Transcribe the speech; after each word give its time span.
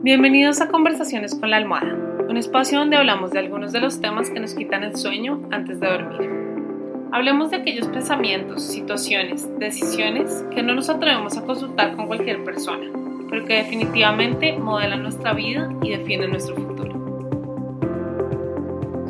Bienvenidos 0.00 0.60
a 0.60 0.68
Conversaciones 0.68 1.34
con 1.34 1.50
la 1.50 1.56
Almohada, 1.56 1.92
un 2.28 2.36
espacio 2.36 2.78
donde 2.78 2.96
hablamos 2.96 3.32
de 3.32 3.40
algunos 3.40 3.72
de 3.72 3.80
los 3.80 4.00
temas 4.00 4.30
que 4.30 4.38
nos 4.38 4.54
quitan 4.54 4.84
el 4.84 4.94
sueño 4.94 5.40
antes 5.50 5.80
de 5.80 5.88
dormir. 5.88 6.30
Hablemos 7.10 7.50
de 7.50 7.56
aquellos 7.56 7.88
pensamientos, 7.88 8.62
situaciones, 8.62 9.48
decisiones 9.58 10.46
que 10.54 10.62
no 10.62 10.76
nos 10.76 10.88
atrevemos 10.88 11.36
a 11.36 11.44
consultar 11.44 11.96
con 11.96 12.06
cualquier 12.06 12.44
persona, 12.44 12.86
pero 13.28 13.44
que 13.44 13.54
definitivamente 13.54 14.56
modelan 14.56 15.02
nuestra 15.02 15.32
vida 15.32 15.68
y 15.82 15.90
definen 15.90 16.30
nuestro 16.30 16.54
futuro. 16.54 16.94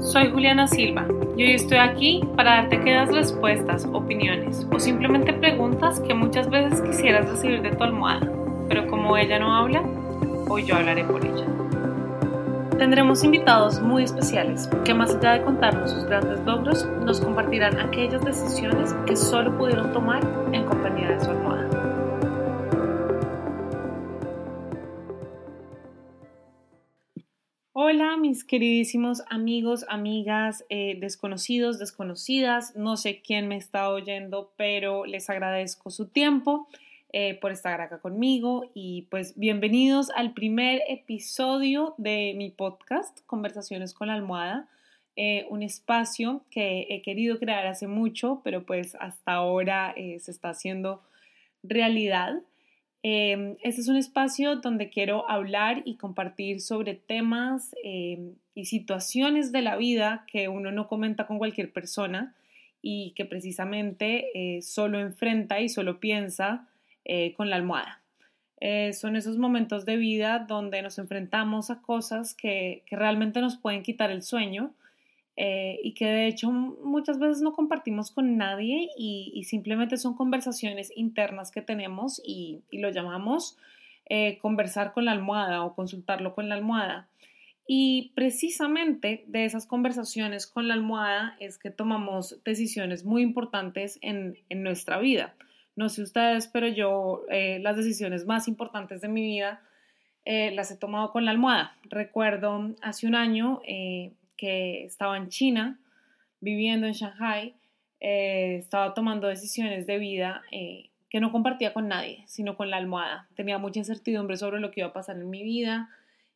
Soy 0.00 0.30
Juliana 0.30 0.68
Silva 0.68 1.06
y 1.36 1.42
hoy 1.42 1.52
estoy 1.52 1.78
aquí 1.78 2.22
para 2.34 2.62
darte 2.62 2.76
aquellas 2.76 3.12
respuestas, 3.12 3.86
opiniones 3.92 4.66
o 4.72 4.80
simplemente 4.80 5.34
preguntas 5.34 6.00
que 6.00 6.14
muchas 6.14 6.48
veces 6.48 6.80
quisieras 6.80 7.28
recibir 7.28 7.60
de 7.60 7.72
tu 7.72 7.84
almohada, 7.84 8.32
pero 8.70 8.86
como 8.86 9.14
ella 9.18 9.38
no 9.38 9.54
habla, 9.54 9.82
hoy 10.48 10.64
yo 10.64 10.76
hablaré 10.76 11.04
por 11.04 11.24
ella. 11.24 11.46
Tendremos 12.78 13.24
invitados 13.24 13.80
muy 13.80 14.04
especiales 14.04 14.68
que 14.84 14.94
más 14.94 15.14
allá 15.14 15.32
de 15.32 15.42
contarnos 15.42 15.90
sus 15.90 16.04
grandes 16.04 16.40
logros, 16.44 16.86
nos 17.04 17.20
compartirán 17.20 17.78
aquellas 17.80 18.24
decisiones 18.24 18.94
que 19.06 19.16
solo 19.16 19.56
pudieron 19.58 19.92
tomar 19.92 20.22
en 20.52 20.64
compañía 20.64 21.10
de 21.10 21.20
su 21.20 21.30
almohada. 21.30 21.68
Hola 27.72 28.16
mis 28.16 28.44
queridísimos 28.44 29.22
amigos, 29.28 29.84
amigas, 29.88 30.64
eh, 30.68 30.98
desconocidos, 31.00 31.78
desconocidas, 31.78 32.74
no 32.76 32.96
sé 32.96 33.22
quién 33.22 33.48
me 33.48 33.56
está 33.56 33.90
oyendo, 33.90 34.52
pero 34.56 35.04
les 35.04 35.30
agradezco 35.30 35.90
su 35.90 36.08
tiempo. 36.08 36.68
Eh, 37.10 37.38
por 37.40 37.52
estar 37.52 37.80
acá 37.80 38.00
conmigo 38.00 38.70
y 38.74 39.06
pues 39.10 39.32
bienvenidos 39.38 40.10
al 40.10 40.34
primer 40.34 40.82
episodio 40.88 41.94
de 41.96 42.34
mi 42.36 42.50
podcast, 42.50 43.20
Conversaciones 43.24 43.94
con 43.94 44.08
la 44.08 44.14
almohada, 44.14 44.68
eh, 45.16 45.46
un 45.48 45.62
espacio 45.62 46.44
que 46.50 46.86
he 46.90 47.00
querido 47.00 47.38
crear 47.38 47.66
hace 47.66 47.86
mucho, 47.86 48.42
pero 48.44 48.66
pues 48.66 48.94
hasta 49.00 49.32
ahora 49.32 49.94
eh, 49.96 50.18
se 50.20 50.30
está 50.30 50.50
haciendo 50.50 51.02
realidad. 51.62 52.42
Este 53.02 53.56
es 53.62 53.88
un 53.88 53.96
espacio 53.96 54.56
donde 54.56 54.90
quiero 54.90 55.30
hablar 55.30 55.80
y 55.86 55.96
compartir 55.96 56.60
sobre 56.60 56.94
temas 56.94 57.74
em, 57.82 58.34
y 58.54 58.66
situaciones 58.66 59.50
de 59.50 59.62
la 59.62 59.76
vida 59.76 60.26
que 60.30 60.48
uno 60.48 60.72
no 60.72 60.88
comenta 60.88 61.26
con 61.26 61.38
cualquier 61.38 61.72
persona 61.72 62.34
y 62.82 63.12
que 63.12 63.24
precisamente 63.24 64.60
solo 64.60 65.00
enfrenta 65.00 65.60
y 65.60 65.70
solo 65.70 66.00
piensa 66.00 66.68
eh, 67.10 67.32
con 67.32 67.48
la 67.48 67.56
almohada. 67.56 68.02
Eh, 68.60 68.92
son 68.92 69.16
esos 69.16 69.38
momentos 69.38 69.86
de 69.86 69.96
vida 69.96 70.44
donde 70.46 70.82
nos 70.82 70.98
enfrentamos 70.98 71.70
a 71.70 71.80
cosas 71.80 72.34
que, 72.34 72.82
realmente 72.90 73.40
nos 73.40 73.56
pueden 73.56 73.82
quitar 73.82 74.10
el 74.10 74.22
sueño 74.22 74.74
eh, 75.34 75.80
y 75.82 75.94
que 75.94 76.04
de 76.04 76.26
hecho 76.26 76.50
muchas 76.50 77.18
veces 77.18 77.40
no 77.40 77.52
compartimos 77.54 78.10
con 78.10 78.36
nadie 78.36 78.90
y, 78.98 79.42
simplemente 79.44 79.96
son 79.96 80.16
conversaciones 80.16 80.92
internas 80.94 81.50
que 81.50 81.62
tenemos 81.62 82.20
y, 82.22 82.60
y 82.70 82.78
lo 82.78 82.90
llamamos 82.90 83.56
conversar 84.40 84.92
con 84.92 85.04
la 85.04 85.12
almohada 85.12 85.62
o 85.64 85.74
consultarlo 85.74 86.34
con 86.34 86.48
la 86.48 86.54
almohada. 86.54 87.08
Y 87.66 88.12
precisamente 88.14 89.24
de 89.28 89.44
esas 89.46 89.66
conversaciones 89.66 90.46
con 90.46 90.68
la 90.68 90.74
almohada 90.74 91.36
es 91.40 91.58
que 91.58 91.70
tomamos 91.70 92.42
decisiones 92.44 93.04
muy 93.04 93.22
importantes 93.22 93.98
en, 94.02 94.38
en 94.50 94.62
nuestra 94.62 94.98
vida. 94.98 95.34
No 95.78 95.88
sé 95.88 96.02
ustedes, 96.02 96.48
pero 96.48 96.66
yo 96.66 97.24
eh, 97.30 97.60
las 97.60 97.76
decisiones 97.76 98.26
más 98.26 98.48
importantes 98.48 99.00
de 99.00 99.06
mi 99.06 99.22
vida 99.22 99.62
eh, 100.24 100.50
las 100.50 100.72
he 100.72 100.76
tomado 100.76 101.12
con 101.12 101.24
la 101.24 101.30
almohada. 101.30 101.76
Recuerdo 101.84 102.74
hace 102.82 103.06
un 103.06 103.14
año 103.14 103.60
eh, 103.64 104.10
que 104.36 104.82
estaba 104.82 105.16
en 105.16 105.28
China, 105.28 105.78
viviendo 106.40 106.88
en 106.88 106.94
Shanghai, 106.94 107.54
estaba 108.00 108.92
tomando 108.92 109.28
decisiones 109.28 109.86
de 109.86 109.98
vida 109.98 110.42
que 110.50 111.20
no 111.20 111.30
compartía 111.30 111.72
con 111.72 111.86
nadie, 111.86 112.24
sino 112.26 112.56
con 112.56 112.70
la 112.70 112.76
almohada. 112.76 113.28
Tenía 113.36 113.58
mucha 113.58 113.78
incertidumbre 113.78 114.36
sobre 114.36 114.58
lo 114.58 114.72
que 114.72 114.80
iba 114.80 114.88
a 114.88 114.92
pasar 114.92 115.14
en 115.14 115.30
mi 115.30 115.44
vida 115.44 115.90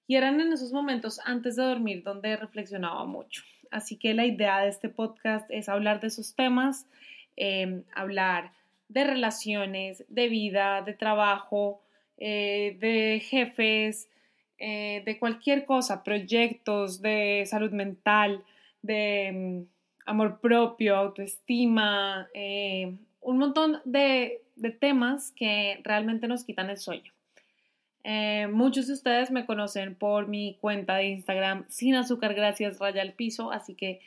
y 0.06 0.14
eran 0.14 0.40
en 0.40 0.52
esos 0.52 0.72
momentos 0.72 1.18
antes 1.24 1.56
de 1.56 1.64
dormir 1.64 2.04
donde 2.04 2.36
reflexionaba 2.36 3.04
mucho. 3.06 3.42
Así 3.72 3.96
que 3.96 4.14
la 4.14 4.24
idea 4.24 4.60
de 4.60 4.68
este 4.68 4.88
podcast 4.88 5.50
es 5.50 5.68
hablar 5.68 6.00
de 6.00 6.06
esos 6.06 6.36
temas, 6.36 6.86
hablar 7.92 8.52
de 8.92 9.04
relaciones, 9.04 10.04
de 10.08 10.28
vida, 10.28 10.82
de 10.82 10.92
trabajo, 10.92 11.82
eh, 12.18 12.76
de 12.78 13.20
jefes, 13.20 14.08
eh, 14.58 15.02
de 15.04 15.18
cualquier 15.18 15.64
cosa, 15.64 16.04
proyectos 16.04 17.00
de 17.00 17.44
salud 17.46 17.72
mental, 17.72 18.44
de 18.82 19.32
mm, 19.32 20.10
amor 20.10 20.40
propio, 20.40 20.96
autoestima, 20.96 22.28
eh, 22.34 22.94
un 23.20 23.38
montón 23.38 23.80
de, 23.84 24.38
temas 24.78 25.32
que 25.32 25.80
realmente 25.82 26.28
nos 26.28 26.44
quitan 26.44 26.70
el 26.70 26.78
sueño. 26.78 27.12
muchos 28.52 28.86
de 28.86 28.92
ustedes 28.92 29.30
me 29.32 29.44
conocen 29.44 29.96
por 29.96 30.28
mi 30.28 30.56
cuenta 30.60 30.96
de 30.96 31.06
Instagram 31.06 31.64
sin 31.68 31.94
azúcar 31.96 32.34
gracias 32.34 32.78
raya 32.78 33.02
al 33.02 33.14
piso, 33.14 33.50
así 33.50 33.74
que 33.74 34.00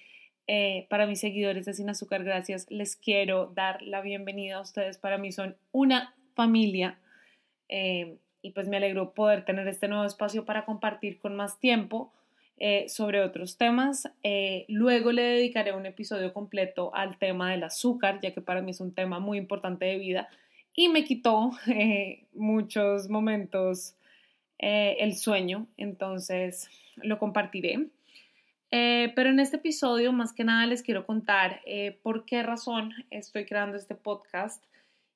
eh, 0.48 0.86
para 0.90 1.08
mis 1.08 1.20
seguidores 1.20 1.66
de 1.66 1.74
Sin 1.74 1.90
Azúcar, 1.90 2.24
gracias. 2.24 2.70
Les 2.70 2.96
quiero 2.96 3.48
dar 3.56 3.82
la 3.82 4.02
bienvenida 4.02 4.58
a 4.58 4.62
ustedes. 4.62 4.98
Para 4.98 5.18
mí 5.18 5.32
son 5.32 5.56
una 5.72 6.14
familia 6.36 7.00
eh, 7.68 8.18
y 8.42 8.52
pues 8.52 8.68
me 8.68 8.78
alegro 8.78 9.14
poder 9.14 9.44
tener 9.44 9.68
este 9.68 9.88
nuevo 9.88 10.06
espacio 10.06 10.46
para 10.46 10.66
compartir 10.66 11.18
con 11.18 11.36
más 11.36 11.60
tiempo 11.60 12.14
eh, 12.58 12.88
sobre 12.90 13.22
otros 13.22 13.58
temas. 13.58 14.08
luego 14.68 15.12
le 15.12 15.24
dedicaré 15.24 15.74
un 15.74 15.88
episodio 15.88 16.32
completo 16.32 16.94
al 16.94 17.18
tema 17.18 17.52
del 17.52 17.64
azúcar, 17.64 18.20
ya 18.22 18.32
que 18.32 18.42
para 18.42 18.62
mí 18.62 18.72
es 18.72 18.82
un 18.82 18.94
tema 18.94 19.20
muy 19.20 19.40
importante 19.40 19.86
de 19.86 19.98
vida 19.98 20.30
y 20.76 20.90
me 20.90 21.04
quitó 21.06 21.52
muchos 22.34 23.10
momentos 23.10 23.96
el 24.58 25.16
sueño, 25.16 25.68
entonces 25.76 26.70
lo 26.98 27.18
compartiré. 27.18 27.90
Eh, 28.72 29.14
pero 29.16 29.30
en 29.30 29.40
este 29.40 29.58
episodio, 29.58 30.12
más 30.12 30.34
que 30.34 30.44
nada, 30.44 30.66
les 30.66 30.84
quiero 30.84 31.06
contar 31.06 31.62
eh, 31.66 32.00
por 32.04 32.26
qué 32.26 32.44
razón 32.44 32.94
estoy 33.10 33.46
creando 33.46 33.78
este 33.78 33.96
podcast 33.96 34.64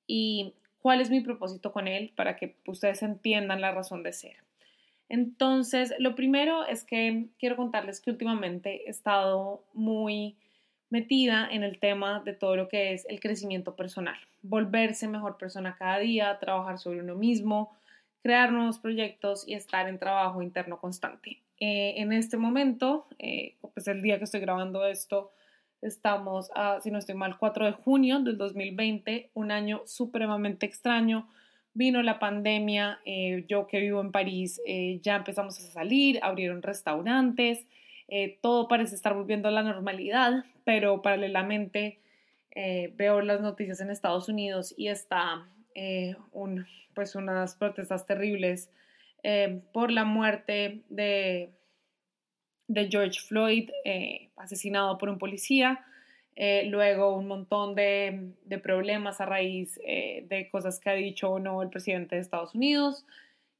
y 0.07 0.53
cuál 0.81 1.01
es 1.01 1.09
mi 1.09 1.21
propósito 1.21 1.71
con 1.71 1.87
él 1.87 2.13
para 2.15 2.37
que 2.37 2.55
ustedes 2.67 3.03
entiendan 3.03 3.61
la 3.61 3.71
razón 3.71 4.03
de 4.03 4.13
ser. 4.13 4.37
Entonces, 5.09 5.93
lo 5.97 6.15
primero 6.15 6.65
es 6.65 6.83
que 6.83 7.27
quiero 7.39 7.55
contarles 7.55 7.99
que 7.99 8.11
últimamente 8.11 8.87
he 8.87 8.89
estado 8.89 9.63
muy 9.73 10.37
metida 10.89 11.47
en 11.51 11.63
el 11.63 11.79
tema 11.79 12.21
de 12.21 12.33
todo 12.33 12.55
lo 12.55 12.67
que 12.69 12.93
es 12.93 13.05
el 13.09 13.19
crecimiento 13.19 13.75
personal, 13.75 14.17
volverse 14.41 15.07
mejor 15.07 15.37
persona 15.37 15.75
cada 15.77 15.99
día, 15.99 16.37
trabajar 16.39 16.77
sobre 16.79 17.01
uno 17.01 17.15
mismo, 17.15 17.75
crear 18.21 18.51
nuevos 18.51 18.79
proyectos 18.79 19.47
y 19.47 19.53
estar 19.53 19.87
en 19.87 19.99
trabajo 19.99 20.41
interno 20.41 20.79
constante. 20.79 21.41
Eh, 21.59 21.95
en 21.97 22.13
este 22.13 22.37
momento, 22.37 23.07
eh, 23.19 23.57
pues 23.73 23.87
el 23.87 24.01
día 24.01 24.17
que 24.17 24.23
estoy 24.23 24.39
grabando 24.39 24.85
esto, 24.85 25.33
estamos 25.81 26.51
a, 26.55 26.79
si 26.81 26.89
no 26.89 26.97
estoy 26.97 27.15
mal, 27.15 27.37
4 27.37 27.65
de 27.65 27.71
junio 27.73 28.19
del 28.19 28.37
2020, 28.37 29.31
un 29.33 29.51
año 29.51 29.81
supremamente 29.85 30.65
extraño. 30.65 31.27
Vino 31.73 32.01
la 32.01 32.17
pandemia, 32.17 32.99
eh, 33.05 33.45
yo 33.47 33.67
que 33.67 33.79
vivo 33.79 34.01
en 34.01 34.11
París, 34.11 34.61
ya 35.01 35.17
empezamos 35.17 35.59
a 35.59 35.61
salir, 35.61 36.19
abrieron 36.23 36.63
restaurantes, 36.63 37.67
todo 38.41 38.67
parece 38.67 38.95
estar 38.95 39.13
volviendo 39.13 39.49
a 39.49 39.51
la 39.51 39.61
normalidad, 39.61 40.43
pero 40.65 41.03
paralelamente 41.03 42.01
veo 42.95 43.21
las 43.21 43.39
noticias 43.39 43.79
en 43.81 43.91
Estados 43.91 44.27
Unidos 44.27 44.73
y 44.75 44.87
está 44.87 45.47
un, 46.31 46.65
pues 46.95 47.15
unas 47.15 47.55
protestas 47.55 48.07
terribles 48.07 48.71
eh, 49.23 49.61
por 49.73 49.91
la 49.91 50.05
muerte 50.05 50.83
de, 50.89 51.51
de 52.67 52.87
George 52.89 53.19
Floyd, 53.21 53.69
eh, 53.85 54.29
asesinado 54.37 54.97
por 54.97 55.09
un 55.09 55.17
policía. 55.17 55.85
Eh, 56.35 56.65
luego 56.67 57.15
un 57.15 57.27
montón 57.27 57.75
de, 57.75 58.31
de 58.45 58.57
problemas 58.59 59.19
a 59.19 59.25
raíz 59.25 59.75
de 59.75 60.47
cosas 60.49 60.79
que 60.79 60.89
ha 60.89 60.93
dicho 60.93 61.31
o 61.31 61.39
no 61.39 61.61
el 61.61 61.69
presidente 61.69 62.15
de 62.15 62.21
Estados 62.21 62.55
Unidos. 62.55 63.05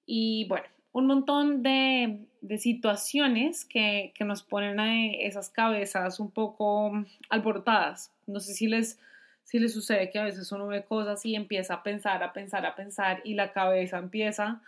Y 0.05 0.45
bueno, 0.47 0.65
un 0.91 1.05
montón 1.05 1.61
de, 1.61 2.25
de 2.41 2.57
situaciones 2.57 3.65
que, 3.65 4.11
que, 4.15 4.23
nos 4.23 4.43
ponen 4.43 4.79
a 4.79 5.07
esas 5.07 5.49
cabezas 5.49 6.19
un 6.19 6.31
poco 6.31 6.91
alborotadas. 7.29 8.11
No 8.25 8.39
sé 8.39 8.53
si 8.53 8.67
les, 8.67 8.97
si 9.43 9.59
les 9.59 9.73
sucede 9.73 10.09
que 10.09 10.19
a 10.19 10.23
veces 10.23 10.51
uno 10.51 10.67
ve 10.67 10.83
cosas 10.83 11.25
y 11.25 11.35
empieza 11.35 11.75
a 11.75 11.83
pensar, 11.83 12.23
a 12.23 12.33
pensar, 12.33 12.65
a 12.65 12.75
pensar 12.75 13.21
y 13.23 13.33
la 13.33 13.51
cabeza 13.51 13.97
empieza 13.97 14.61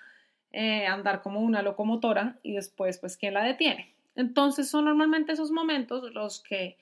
eh, 0.53 0.85
andar 0.85 1.21
como 1.21 1.39
una 1.39 1.61
locomotora 1.61 2.37
y 2.43 2.53
después, 2.53 2.97
pues, 2.97 3.15
¿quién 3.15 3.33
la 3.33 3.43
detiene? 3.43 3.93
Entonces 4.15 4.69
son 4.69 4.85
normalmente 4.85 5.31
esos 5.31 5.49
momentos 5.51 6.13
los 6.13 6.41
que 6.41 6.77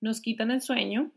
nos 0.00 0.20
quitan 0.20 0.50
el 0.50 0.60
sueño. 0.60 1.10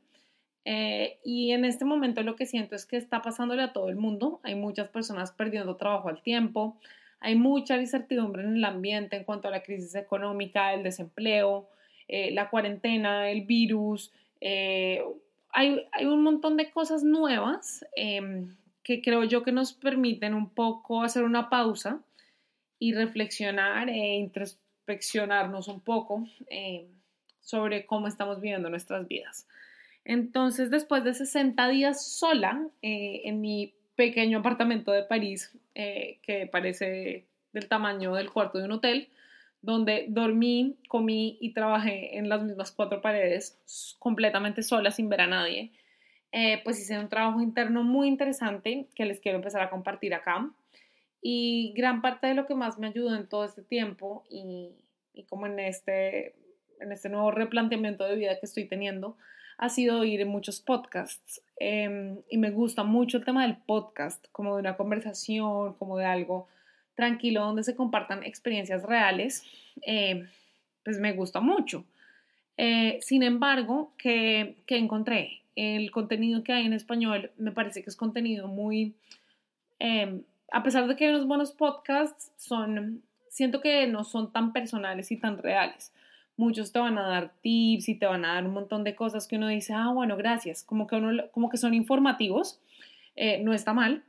Eh, 0.66 1.20
y 1.24 1.52
en 1.52 1.66
este 1.66 1.86
momento 1.86 2.22
lo 2.24 2.36
que 2.36 2.46
siento 2.46 2.76
es 2.76 2.86
que 2.86 2.98
está 2.98 3.22
pasándole 3.22 3.64
a 3.64 3.74
todo 3.74 3.90
el 3.90 3.96
mundo. 3.96 4.40
Hay 4.44 4.54
muchas 4.54 4.90
personas 4.90 5.32
perdiendo 5.32 5.78
trabajo 5.78 6.10
al 6.10 6.22
tiempo. 6.22 6.78
hay 7.22 7.36
mucha 7.36 7.78
incertidumbre 7.78 8.44
en 8.44 8.58
el 8.58 8.66
ambiente 8.66 9.16
en 9.16 9.24
cuanto 9.24 9.48
a 9.48 9.52
la 9.52 9.64
crisis 9.64 9.96
económica, 9.96 10.74
el 10.74 10.84
desempleo, 10.84 11.68
eh, 12.08 12.30
la 12.32 12.52
cuarentena, 12.52 13.32
el 13.32 13.46
virus. 13.46 14.12
Hay, 14.42 15.88
hay, 15.92 16.06
un 16.06 16.22
montón 16.22 16.56
de 16.56 16.70
cosas 16.70 17.04
nuevas 17.04 17.84
em, 17.96 18.56
que 18.86 19.02
creo 19.02 19.24
yo 19.24 19.42
que 19.42 19.52
nos 19.52 19.74
permiten 19.74 20.36
un 20.36 20.48
poco 20.48 21.02
hacer 21.02 21.24
una 21.24 21.50
pausa 21.50 22.02
y 22.78 22.94
reflexionar 22.94 23.90
e 23.90 24.16
introspeccionarnos 24.18 25.68
un 25.68 25.82
poco 25.82 26.28
em, 26.48 26.86
sobre 27.42 27.88
cómo 27.88 28.08
estamos 28.08 28.40
viviendo 28.40 28.70
nuestras 28.70 29.08
vidas. 29.08 29.48
Entonces, 30.04 30.70
después 30.70 31.04
de 31.04 31.16
60 31.16 31.68
días 31.70 32.06
sola 32.06 32.64
eh, 32.84 33.24
en 33.26 33.42
mi 33.42 33.74
pequeño 33.96 34.38
apartamento 34.38 34.92
de 34.92 35.02
París, 35.02 35.52
eh, 35.74 36.20
que 36.22 36.46
parece 36.46 37.26
del 37.54 37.68
tamaño 37.68 38.14
del 38.14 38.32
cuarto 38.32 38.60
de 38.60 38.66
un 38.66 38.74
hotel, 38.74 39.10
donde 39.64 40.06
dormí, 40.10 40.76
comí 40.90 41.40
y 41.42 41.54
trabajé 41.54 42.20
en 42.20 42.30
las 42.30 42.44
mismas 42.44 42.72
cuatro 42.72 43.02
paredes, 43.02 43.58
completamente 43.98 44.62
sola, 44.62 44.92
sin 44.92 45.10
ver 45.10 45.22
a 45.22 45.28
nadie, 45.28 45.72
eh, 46.38 46.60
pues 46.66 46.82
hice 46.82 47.00
un 47.00 47.08
trabajo 47.08 47.40
interno 47.40 47.82
muy 47.82 48.10
interesante 48.10 48.90
que 48.94 49.06
les 49.06 49.22
quiero 49.22 49.38
empezar 49.38 49.62
a 49.62 49.70
compartir 49.70 50.14
acá. 50.14 50.52
Y 51.22 51.72
gran 51.78 52.02
parte 52.02 52.28
de 52.28 52.34
lo 52.34 52.46
que 52.46 52.56
más 52.56 52.78
me 52.78 52.88
ayudó 52.88 53.16
en 53.16 53.30
todo 53.30 53.46
este 53.46 53.62
tiempo 53.62 54.26
y, 54.30 54.76
y 55.14 55.24
como 55.24 55.46
en 55.48 55.60
este, 55.60 56.36
en 56.82 56.92
este 56.92 57.08
nuevo 57.08 57.32
replanteamiento 57.32 58.04
de 58.04 58.18
vida 58.18 58.38
que 58.38 58.48
estoy 58.48 58.66
teniendo, 58.66 59.16
ha 59.58 59.70
sido 59.70 60.02
oír 60.02 60.26
muchos 60.26 60.60
podcasts. 60.60 61.42
Em, 61.56 62.18
y 62.30 62.38
me 62.38 62.52
gusta 62.52 62.84
mucho 62.84 63.18
el 63.18 63.24
tema 63.24 63.44
del 63.44 63.56
podcast, 63.56 64.26
como 64.34 64.56
de 64.56 64.60
una 64.60 64.76
conversación, 64.76 65.76
como 65.76 65.98
de 65.98 66.04
algo 66.04 66.50
tranquilo 66.96 67.46
donde 67.46 67.64
se 67.64 67.78
compartan 67.78 68.24
experiencias 68.24 68.84
reales. 68.84 69.46
Em, 69.84 70.28
pues 70.84 71.00
me 71.00 71.14
gusta 71.14 71.40
mucho. 71.40 71.86
Eh, 72.58 73.00
sin 73.02 73.24
embargo, 73.24 73.92
¿qué, 73.98 74.56
encontré? 74.68 75.42
El 75.56 75.92
contenido 75.92 76.44
que 76.44 76.54
hay 76.54 76.66
en 76.66 76.74
español 76.74 77.32
me 77.38 77.52
parece 77.52 77.84
que 77.84 77.90
es 77.90 77.96
contenido 77.96 78.48
muy... 78.48 78.94
Em, 79.80 80.24
a 80.52 80.64
pesar 80.64 80.88
de 80.88 80.96
que 80.96 81.12
los 81.12 81.28
buenos 81.28 81.52
podcasts 81.52 82.32
son, 82.38 83.02
siento 83.30 83.62
que 83.62 83.88
no 83.88 84.04
son 84.04 84.32
tan 84.32 84.54
personales 84.54 85.12
y 85.12 85.18
tan 85.18 85.38
reales 85.38 85.92
muchos 86.38 86.72
te 86.72 86.80
van 86.80 86.98
a 86.98 87.08
dar 87.08 87.32
tips 87.42 87.90
y 87.90 87.96
te 87.96 88.06
van 88.06 88.26
a 88.26 88.36
dar 88.36 88.46
un 88.46 88.54
montón 88.54 88.84
de 88.84 88.96
cosas 88.96 89.28
que 89.28 89.38
uno 89.38 89.48
dice, 89.48 89.74
ah, 89.74 89.92
bueno, 89.94 90.18
gracias, 90.18 90.64
como 90.64 90.88
que, 90.88 91.30
como 91.32 91.50
que 91.50 91.58
son 91.58 91.74
informativos, 91.74 92.60
eh, 93.16 93.42
no 93.44 93.54
está 93.54 93.74
mal, 93.74 94.04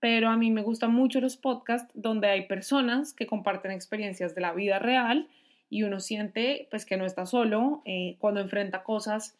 pero 0.00 0.28
a 0.28 0.36
mí 0.36 0.50
me 0.50 0.62
gustan 0.62 0.92
mucho 0.92 1.20
los 1.20 1.36
podcasts 1.36 1.90
donde 1.94 2.28
hay 2.28 2.46
personas 2.46 3.12
que 3.12 3.26
comparten 3.26 3.72
experiencias 3.72 4.34
de 4.34 4.40
la 4.40 4.52
vida 4.52 4.78
real 4.78 5.28
y 5.72 5.84
uno 5.84 6.00
siente 6.00 6.68
pues 6.70 6.84
que 6.84 6.98
no 6.98 7.06
está 7.06 7.24
solo 7.24 7.80
eh, 7.86 8.16
cuando 8.18 8.40
enfrenta 8.40 8.82
cosas 8.82 9.38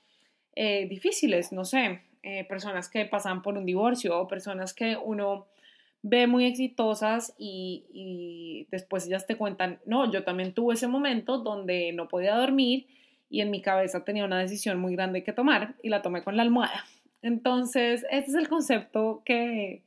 eh, 0.57 0.87
difíciles, 0.89 1.53
no 1.53 1.67
sé, 1.67 2.01
personas 2.49 2.89
que 2.89 3.05
pasan 3.05 3.43
por 3.43 3.59
un 3.59 3.67
divorcio 3.67 4.19
o 4.19 4.29
personas 4.29 4.73
que 4.73 4.97
uno 4.97 5.47
ve 6.03 6.27
muy 6.27 6.47
exitosas 6.47 7.35
y, 7.37 8.67
después 8.71 9.07
ellas 9.07 9.27
te 9.27 9.37
cuentan, 9.37 9.79
no, 9.85 10.11
yo 10.11 10.25
también 10.25 10.55
tuve 10.55 10.75
ese 10.75 10.89
momento 10.89 11.39
donde 11.39 11.93
no 11.93 12.09
podía 12.09 12.35
dormir 12.37 12.87
y 13.29 13.41
en 13.41 13.51
mi 13.51 13.61
cabeza 13.61 14.05
tenía 14.05 14.25
una 14.25 14.39
decisión 14.39 14.79
muy 14.79 14.95
grande 14.95 15.25
que 15.25 15.33
tomar 15.33 15.75
y 15.83 15.91
la 15.91 16.01
tomé 16.01 16.23
con 16.23 16.37
la 16.37 16.43
almohada. 16.43 16.85
Entonces, 17.23 18.07
este 18.11 18.31
es 18.31 18.37
el 18.37 18.49
concepto 18.49 19.23
que, 19.25 19.83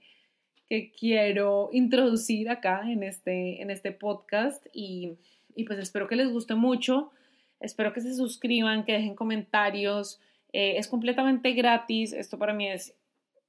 que 0.70 0.92
quiero 0.92 1.70
introducir 1.74 2.50
acá 2.50 2.84
en 2.86 3.02
este, 3.02 3.62
en 3.62 3.72
este 3.72 3.92
podcast 3.92 4.68
y, 4.74 5.18
y, 5.56 5.64
pues 5.66 5.80
espero 5.80 6.08
que 6.08 6.16
les 6.16 6.32
guste 6.32 6.56
mucho, 6.56 7.12
espero 7.60 7.94
que 7.94 8.02
se 8.02 8.14
suscriban, 8.14 8.84
que 8.84 8.94
dejen 8.94 9.16
comentarios, 9.16 10.20
eh, 10.54 10.78
es 10.78 10.88
completamente 10.88 11.54
gratis, 11.54 12.14
esto 12.14 12.38
para 12.38 12.54
mí 12.54 12.68
es 12.68 12.96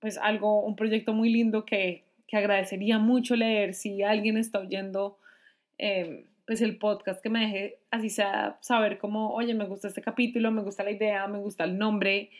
pues 0.00 0.18
algo, 0.18 0.62
un 0.62 0.76
proyecto 0.76 1.12
muy 1.12 1.30
lindo 1.30 1.64
que, 1.64 2.04
que 2.26 2.36
agradecería 2.36 2.98
mucho 2.98 3.36
leer 3.36 3.74
si 3.74 4.02
alguien 4.02 4.36
está 4.36 4.58
oyendo 4.58 5.18
em, 5.78 6.24
pues 6.46 6.60
el 6.60 6.78
podcast, 6.78 7.22
que 7.22 7.28
me 7.28 7.40
deje 7.40 7.78
así 7.90 8.08
sea 8.08 8.58
saber 8.60 8.98
cómo, 8.98 9.34
oye, 9.34 9.54
me 9.54 9.66
gusta 9.66 9.88
este 9.88 10.02
capítulo, 10.02 10.50
me 10.52 10.62
gusta 10.62 10.84
la 10.84 10.92
idea, 10.92 11.26
me 11.26 11.38
gusta 11.38 11.64
el 11.64 11.76
nombre, 11.76 12.30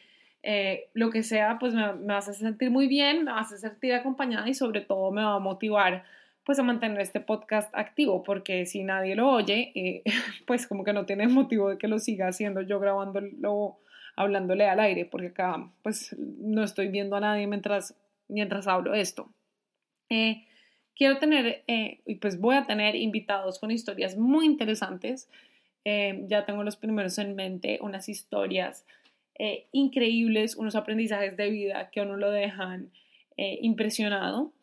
eh, 0.42 0.88
lo 0.94 1.10
que 1.10 1.22
sea, 1.24 1.58
pues 1.58 1.74
me, 1.74 1.92
me 1.94 2.14
a 2.14 2.20
sentir 2.20 2.70
muy 2.70 2.86
bien, 2.86 3.24
me 3.24 3.32
a 3.32 3.44
sentir 3.44 3.94
acompañada 3.94 4.48
y 4.48 4.54
sobre 4.54 4.80
todo 4.80 5.10
me 5.10 5.24
va 5.24 5.34
a 5.34 5.40
motivar 5.40 6.04
pues 6.46 6.60
a 6.60 6.62
mantener 6.62 7.00
este 7.00 7.20
podcast 7.20 7.74
activo, 7.76 8.22
porque 8.22 8.64
si 8.66 8.84
nadie 8.84 9.16
lo 9.16 9.28
oye, 9.28 9.72
eh, 9.74 10.02
pues 10.46 10.68
como 10.68 10.84
que 10.84 10.92
no 10.92 11.04
tiene 11.04 11.26
motivo 11.26 11.68
de 11.68 11.76
que 11.76 11.88
lo 11.88 11.98
siga 11.98 12.28
haciendo 12.28 12.62
yo 12.62 12.78
grabándolo, 12.78 13.80
hablándole 14.14 14.66
al 14.66 14.78
aire, 14.78 15.04
porque 15.04 15.28
acá 15.28 15.70
pues 15.82 16.16
no 16.18 16.62
estoy 16.62 16.88
viendo 16.88 17.16
a 17.16 17.20
nadie 17.20 17.48
mientras, 17.48 17.96
mientras 18.28 18.68
hablo 18.68 18.94
esto. 18.94 19.28
Eh, 20.08 20.46
quiero 20.94 21.18
tener, 21.18 21.64
eh, 21.66 22.00
y 22.06 22.14
pues 22.16 22.40
voy 22.40 22.54
a 22.54 22.64
tener 22.64 22.94
invitados 22.94 23.58
con 23.58 23.72
historias 23.72 24.16
muy 24.16 24.46
interesantes. 24.46 25.28
Eh, 25.84 26.24
ya 26.28 26.44
tengo 26.44 26.62
los 26.62 26.76
primeros 26.76 27.18
en 27.18 27.34
mente, 27.34 27.78
unas 27.82 28.08
historias 28.08 28.86
increíbles, 29.70 30.56
unos 30.56 30.76
aprendizajes 30.76 31.36
de 31.36 31.50
vida 31.50 31.90
que 31.90 32.00
a 32.00 32.04
uno 32.04 32.16
lo 32.16 32.30
dejan 32.30 32.90
impresionado. 33.36 34.54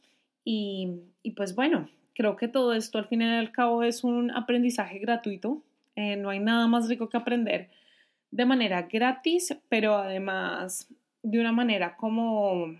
Y, 0.45 1.01
pues 1.35 1.55
bueno, 1.55 1.89
creo 2.13 2.35
que 2.35 2.47
todo 2.47 2.73
esto 2.73 2.97
al 2.97 3.05
fin 3.05 3.21
y 3.21 3.25
al 3.25 3.51
cabo 3.51 3.83
es 3.83 4.03
un 4.03 4.31
aprendizaje 4.31 4.99
gratuito. 4.99 5.63
no 5.95 6.29
hay 6.29 6.39
nada 6.39 6.67
más 6.67 6.89
rico 6.89 7.09
que 7.09 7.17
aprender 7.17 7.69
de 8.33 8.45
manera 8.45 8.81
gratis, 8.83 9.55
pero 9.69 9.95
además 9.95 10.87
de 11.21 11.39
una 11.39 11.51
manera 11.51 11.95
como, 11.95 12.75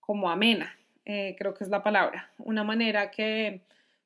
como 0.00 0.30
amena, 0.30 0.74
eh, 1.04 1.36
creo 1.38 1.52
que 1.52 1.64
es 1.64 1.70
la 1.70 1.82
palabra, 1.82 2.30
una 2.38 2.64
manera 2.64 3.10
que 3.10 3.60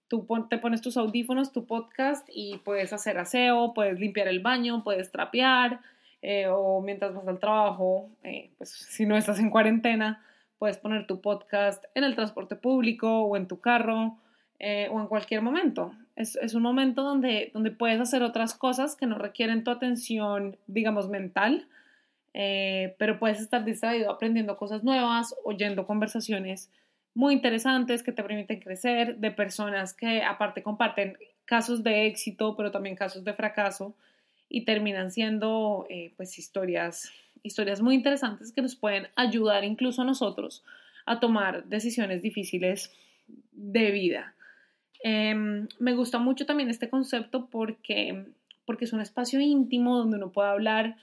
tú 0.08 0.26
te 0.50 0.58
pones 0.58 0.82
tus 0.82 0.96
audífonos, 0.96 1.52
tu 1.52 1.64
podcast 1.64 2.28
y 2.32 2.58
puedes 2.58 2.92
hacer 2.92 3.18
aseo, 3.18 3.72
puedes 3.72 4.00
limpiar 4.00 4.26
el 4.26 4.40
baño, 4.40 4.82
puedes 4.82 5.12
trapear 5.12 5.80
eh, 6.22 6.48
o 6.48 6.80
mientras 6.80 7.14
vas 7.14 7.28
al 7.28 7.38
trabajo, 7.38 8.10
eh, 8.24 8.50
pues 8.58 8.70
si 8.70 9.06
no 9.06 9.16
estás 9.16 9.38
en 9.38 9.48
cuarentena, 9.48 10.24
puedes 10.58 10.78
poner 10.78 11.06
tu 11.06 11.20
podcast 11.20 11.84
en 11.94 12.04
el 12.04 12.14
transporte 12.14 12.56
público 12.56 13.22
o 13.22 13.36
en 13.36 13.46
tu 13.46 13.60
carro 13.60 14.18
o 14.58 15.00
en 15.00 15.06
cualquier 15.06 15.42
momento. 15.42 15.92
Es, 16.16 16.36
es, 16.36 16.54
un 16.54 16.62
momento 16.62 17.02
donde, 17.02 17.50
donde 17.52 17.70
puedes 17.70 18.00
hacer 18.00 18.22
otras 18.22 18.54
cosas 18.54 18.96
que 18.96 19.04
no 19.06 19.18
requieren 19.18 19.64
tu 19.64 19.70
atención, 19.70 20.56
digamos, 20.66 21.10
mental, 21.10 21.68
pero 22.32 23.18
puedes 23.18 23.38
estar 23.40 23.66
distraído 23.66 24.10
aprendiendo 24.10 24.56
cosas 24.56 24.82
nuevas, 24.82 25.34
oyendo 25.44 25.86
conversaciones 25.86 26.70
muy 27.16 27.32
interesantes 27.32 28.02
que 28.02 28.12
te 28.12 28.22
permiten 28.22 28.60
crecer, 28.60 29.16
de 29.16 29.30
personas 29.30 29.94
que 29.94 30.22
aparte 30.22 30.62
comparten 30.62 31.16
casos 31.46 31.82
de 31.82 32.06
éxito, 32.06 32.54
pero 32.56 32.70
también 32.70 32.94
casos 32.94 33.24
de 33.24 33.32
fracaso 33.32 33.94
y 34.50 34.66
terminan 34.66 35.10
siendo 35.10 35.86
eh, 35.88 36.12
pues 36.18 36.38
historias, 36.38 37.10
historias 37.46 37.80
muy 37.80 37.94
interesantes 37.94 38.52
que 38.52 38.62
nos 38.62 38.76
pueden 38.76 39.08
ayudar 39.16 39.64
incluso 39.64 40.02
a 40.02 40.04
nosotros 40.04 40.64
a 41.06 41.20
tomar 41.20 41.64
decisiones 41.66 42.20
difíciles 42.20 42.92
de 43.52 43.90
vida. 43.92 44.34
Em, 45.02 45.68
me 45.78 45.94
gusta 45.94 46.18
mucho 46.18 46.46
también 46.46 46.68
este 46.68 46.88
concepto 46.88 47.46
porque, 47.46 48.26
porque 48.64 48.84
es 48.84 48.92
un 48.92 49.00
espacio 49.00 49.40
íntimo 49.40 49.96
donde 49.96 50.16
uno 50.16 50.32
puede 50.32 50.48
hablar 50.48 50.96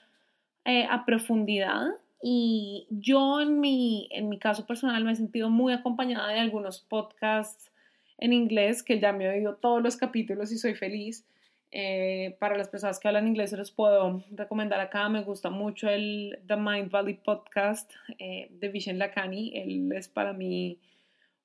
eh, 0.66 0.86
a 0.90 1.06
profundidad 1.06 1.88
y 2.22 2.88
yo 2.90 3.42
en 3.42 3.60
mi, 3.60 4.08
en 4.12 4.30
mi 4.30 4.40
caso 4.40 4.66
personal 4.66 5.04
me 5.04 5.12
he 5.12 5.16
sentido 5.16 5.50
muy 5.50 5.74
acompañada 5.74 6.30
de 6.30 6.40
algunos 6.40 6.80
podcasts 6.80 7.72
en 8.18 8.34
inglés 8.34 8.84
que 8.84 9.00
ya 9.00 9.12
me 9.12 9.26
he 9.26 9.30
oído 9.30 9.56
todos 9.56 9.82
los 9.82 9.98
capítulos 9.98 10.52
y 10.52 10.58
soy 10.58 10.76
feliz. 10.76 11.26
Eh, 11.76 12.38
para 12.40 12.56
las 12.56 12.70
personas 12.70 13.00
que 13.00 13.08
hablan 13.08 13.28
inglés 13.28 13.50
se 13.50 13.58
los 13.58 13.72
puedo 13.72 14.24
recomendar 14.30 14.80
acá. 14.80 15.10
Me 15.10 15.24
gusta 15.24 15.50
mucho 15.50 15.90
el 15.90 16.38
The 16.46 16.56
Mind 16.56 16.92
Valley 16.92 17.16
Podcast 17.16 17.92
eh, 18.20 18.48
de 18.52 18.70
Vishen 18.70 19.00
Lakani. 19.00 19.58
Él 19.58 19.92
es 19.92 20.08
para 20.08 20.34
mí 20.34 20.78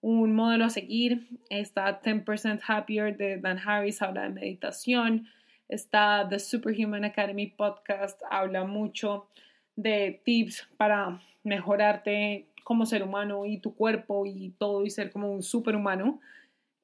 un 0.02 0.34
modelo 0.34 0.66
a 0.66 0.70
seguir. 0.70 1.26
Está 1.48 2.02
10% 2.02 2.60
Happier 2.66 3.16
de 3.16 3.38
Dan 3.38 3.58
Harris, 3.58 4.02
habla 4.02 4.24
de 4.24 4.28
meditación. 4.28 5.28
Está 5.66 6.26
The 6.28 6.38
Superhuman 6.38 7.06
Academy 7.06 7.46
Podcast, 7.46 8.20
habla 8.30 8.64
mucho 8.64 9.28
de 9.76 10.20
tips 10.26 10.68
para 10.76 11.22
mejorarte 11.42 12.48
como 12.64 12.84
ser 12.84 13.02
humano 13.02 13.46
y 13.46 13.60
tu 13.60 13.74
cuerpo 13.74 14.26
y 14.26 14.50
todo 14.58 14.84
y 14.84 14.90
ser 14.90 15.10
como 15.10 15.32
un 15.32 15.42
superhumano. 15.42 16.20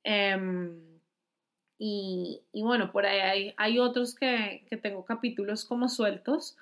Em, 0.02 0.93
y, 1.78 2.40
y, 2.52 2.62
bueno, 2.62 2.92
por 2.92 3.06
ahí 3.06 3.20
hay, 3.20 3.54
hay 3.56 3.78
otros 3.78 4.14
que, 4.14 4.64
que, 4.68 4.76
tengo 4.76 5.04
capítulos 5.04 5.64
como 5.64 5.88
sueltos, 5.88 6.56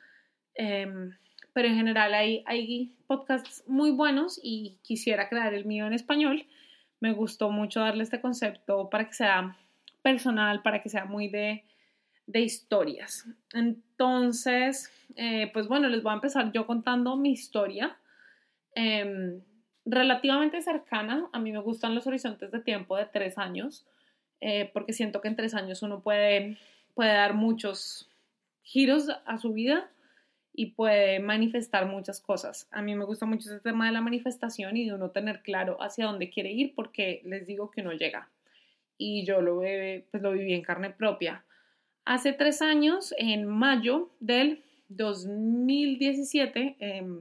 em, 0.54 1.10
pero 1.52 1.68
en 1.68 1.76
general 1.76 2.14
hay, 2.14 2.42
hay 2.46 2.92
podcasts 3.06 3.62
muy 3.66 3.90
buenos 3.90 4.40
y 4.42 4.78
quisiera 4.82 5.28
crear 5.28 5.52
el 5.54 5.64
mío 5.66 5.86
en 5.86 5.92
español. 5.92 6.46
me 7.00 7.12
gustó 7.12 7.50
mucho 7.50 7.80
darle 7.80 8.04
este 8.04 8.20
concepto 8.20 8.88
para 8.88 9.06
que 9.06 9.14
sea 9.14 9.56
personal, 10.02 10.62
para 10.62 10.82
que 10.82 10.88
sea 10.88 11.04
muy 11.04 11.28
de, 11.28 11.64
de 12.26 12.40
historias. 12.40 13.26
Entonces, 13.52 14.90
eh, 15.16 15.50
pues 15.52 15.68
bueno, 15.68 15.88
les 15.88 16.02
voy 16.02 16.12
a 16.12 16.16
empezar 16.16 16.52
yo 16.52 16.66
contando 16.66 17.16
mi 17.16 17.32
historia. 17.32 17.96
Em, 18.74 19.42
relativamente 19.84 20.62
cercana, 20.62 21.28
a 21.32 21.38
mí 21.38 21.52
me 21.52 21.58
gustan 21.58 21.94
los 21.94 22.06
horizontes 22.06 22.50
de 22.50 22.60
tiempo 22.60 22.96
de 22.96 23.06
tres 23.06 23.36
años, 23.38 23.86
eh, 24.44 24.68
porque 24.72 24.92
siento 24.92 25.20
que 25.20 25.28
en 25.28 25.36
tres 25.36 25.54
años 25.54 25.82
uno 25.82 26.02
puede, 26.02 26.58
puede 26.94 27.12
dar 27.12 27.34
muchos 27.34 28.10
giros 28.62 29.08
a 29.24 29.38
su 29.38 29.52
vida 29.52 29.88
y 30.52 30.72
puede 30.72 31.20
manifestar 31.20 31.86
muchas 31.86 32.20
cosas. 32.20 32.66
A 32.72 32.82
mí 32.82 32.96
me 32.96 33.04
gusta 33.04 33.24
mucho 33.24 33.48
ese 33.48 33.60
tema 33.60 33.86
de 33.86 33.92
la 33.92 34.00
manifestación 34.00 34.76
y 34.76 34.86
de 34.86 34.94
uno 34.94 35.10
tener 35.10 35.42
claro 35.42 35.80
hacia 35.80 36.06
dónde 36.06 36.28
quiere 36.28 36.50
ir 36.50 36.74
porque 36.74 37.22
les 37.24 37.46
digo 37.46 37.70
que 37.70 37.82
uno 37.82 37.92
llega. 37.92 38.30
Y 38.98 39.24
yo 39.24 39.40
lo, 39.40 39.60
pues 39.60 40.22
lo 40.22 40.32
viví 40.32 40.54
en 40.54 40.62
carne 40.62 40.90
propia. 40.90 41.44
Hace 42.04 42.32
tres 42.32 42.62
años, 42.62 43.14
en 43.18 43.46
mayo 43.46 44.10
del 44.18 44.64
2017, 44.88 46.76
em, 46.80 47.20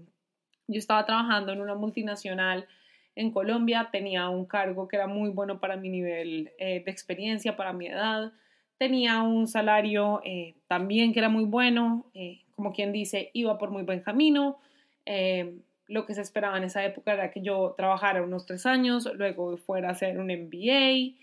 yo 0.65 0.79
estaba 0.79 1.05
trabajando 1.05 1.53
en 1.53 1.61
una 1.61 1.75
multinacional 1.75 2.67
en 3.15 3.31
Colombia, 3.31 3.89
tenía 3.91 4.29
un 4.29 4.45
cargo 4.45 4.87
que 4.87 4.95
era 4.95 5.07
muy 5.07 5.29
bueno 5.29 5.59
para 5.59 5.75
mi 5.75 5.89
nivel 5.89 6.51
eh, 6.57 6.81
de 6.83 6.91
experiencia, 6.91 7.55
para 7.55 7.73
mi 7.73 7.87
edad, 7.87 8.31
tenía 8.77 9.21
un 9.21 9.47
salario 9.47 10.21
eh, 10.23 10.55
también 10.67 11.13
que 11.13 11.19
era 11.19 11.29
muy 11.29 11.43
bueno, 11.43 12.05
eh, 12.13 12.41
como 12.55 12.71
quien 12.71 12.91
dice, 12.91 13.29
iba 13.33 13.57
por 13.57 13.71
muy 13.71 13.83
buen 13.83 14.01
camino. 14.01 14.59
Lo 15.87 16.05
que 16.05 16.13
se 16.13 16.21
esperaba 16.21 16.57
en 16.57 16.63
esa 16.63 16.85
época 16.85 17.11
era 17.11 17.31
que 17.31 17.41
yo 17.41 17.73
trabajara 17.75 18.23
unos 18.23 18.45
tres 18.45 18.65
años, 18.65 19.09
luego 19.15 19.57
fuera 19.57 19.89
a 19.89 19.91
hacer 19.91 20.19
un 20.19 20.27
MBA 20.27 21.17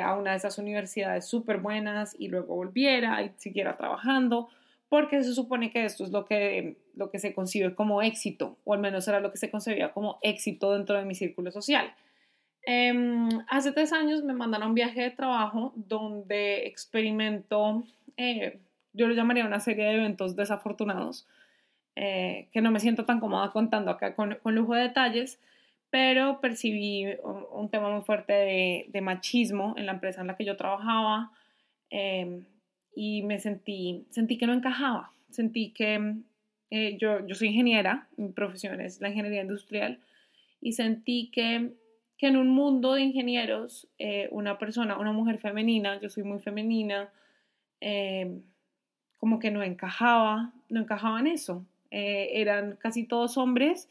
a 0.00 0.16
una 0.16 0.30
de 0.30 0.36
esas 0.36 0.56
universidades 0.58 1.26
súper 1.26 1.58
buenas 1.58 2.14
y 2.16 2.28
luego 2.28 2.54
volviera 2.54 3.20
y 3.22 3.32
siguiera 3.38 3.76
trabajando, 3.76 4.48
porque 4.88 5.22
se 5.22 5.34
supone 5.34 5.70
que 5.70 5.84
esto 5.84 6.04
es 6.04 6.10
lo 6.10 6.24
que, 6.24 6.76
lo 6.94 7.10
que 7.10 7.18
se 7.18 7.34
concibe 7.34 7.74
como 7.74 8.02
éxito, 8.02 8.58
o 8.64 8.74
al 8.74 8.80
menos 8.80 9.08
era 9.08 9.20
lo 9.20 9.30
que 9.30 9.38
se 9.38 9.50
concebía 9.50 9.92
como 9.92 10.18
éxito 10.22 10.72
dentro 10.72 10.96
de 10.98 11.04
mi 11.04 11.14
círculo 11.14 11.50
social. 11.50 11.94
Em, 12.62 13.28
hace 13.48 13.72
tres 13.72 13.92
años 13.92 14.22
me 14.22 14.32
mandaron 14.32 14.68
un 14.68 14.74
viaje 14.74 15.02
de 15.02 15.10
trabajo 15.10 15.72
donde 15.76 16.66
experimento 16.66 17.84
eh, 18.16 18.60
yo 18.94 19.08
lo 19.08 19.14
llamaría 19.14 19.44
una 19.44 19.60
serie 19.60 19.84
de 19.84 19.96
eventos 19.96 20.36
desafortunados, 20.36 21.26
eh, 21.96 22.48
que 22.52 22.60
no 22.60 22.70
me 22.70 22.80
siento 22.80 23.04
tan 23.04 23.20
cómoda 23.20 23.50
contando 23.50 23.90
acá 23.90 24.14
con, 24.14 24.36
con 24.42 24.54
lujo 24.54 24.74
de 24.74 24.82
detalles, 24.82 25.40
pero 25.90 26.40
percibí 26.40 27.06
un, 27.52 27.68
tema 27.70 27.90
muy 27.90 28.02
fuerte 28.02 28.32
de, 28.32 28.86
de, 28.88 29.00
machismo 29.00 29.74
en 29.76 29.86
la 29.86 29.92
empresa 29.92 30.20
en 30.20 30.28
la 30.28 30.36
que 30.36 30.44
yo 30.44 30.56
trabajaba 30.56 31.30
em, 31.90 32.44
y 32.94 33.22
me 33.22 33.40
sentí, 33.40 34.04
sentí 34.10 34.38
que 34.38 34.46
no 34.46 34.52
encajaba, 34.52 35.12
sentí 35.30 35.70
que 35.70 36.16
eh, 36.70 36.96
yo, 36.98 37.26
yo 37.26 37.34
soy 37.34 37.48
ingeniera, 37.48 38.08
mi 38.16 38.30
profesión 38.30 38.80
es 38.80 39.00
la 39.00 39.08
ingeniería 39.08 39.42
industrial, 39.42 40.00
y 40.60 40.72
sentí 40.72 41.30
que, 41.30 41.72
que 42.16 42.28
en 42.28 42.36
un 42.36 42.48
mundo 42.48 42.94
de 42.94 43.02
ingenieros, 43.02 43.88
eh, 43.98 44.28
una 44.30 44.58
persona, 44.58 44.98
una 44.98 45.12
mujer 45.12 45.38
femenina, 45.38 46.00
yo 46.00 46.08
soy 46.08 46.22
muy 46.22 46.38
femenina, 46.38 47.10
eh, 47.80 48.40
como 49.18 49.38
que 49.38 49.50
no 49.50 49.62
encajaba, 49.62 50.52
no 50.68 50.80
encajaba 50.80 51.20
en 51.20 51.28
eso. 51.28 51.64
Eh, 51.90 52.40
eran 52.40 52.76
casi 52.76 53.04
todos 53.04 53.38
hombres 53.38 53.88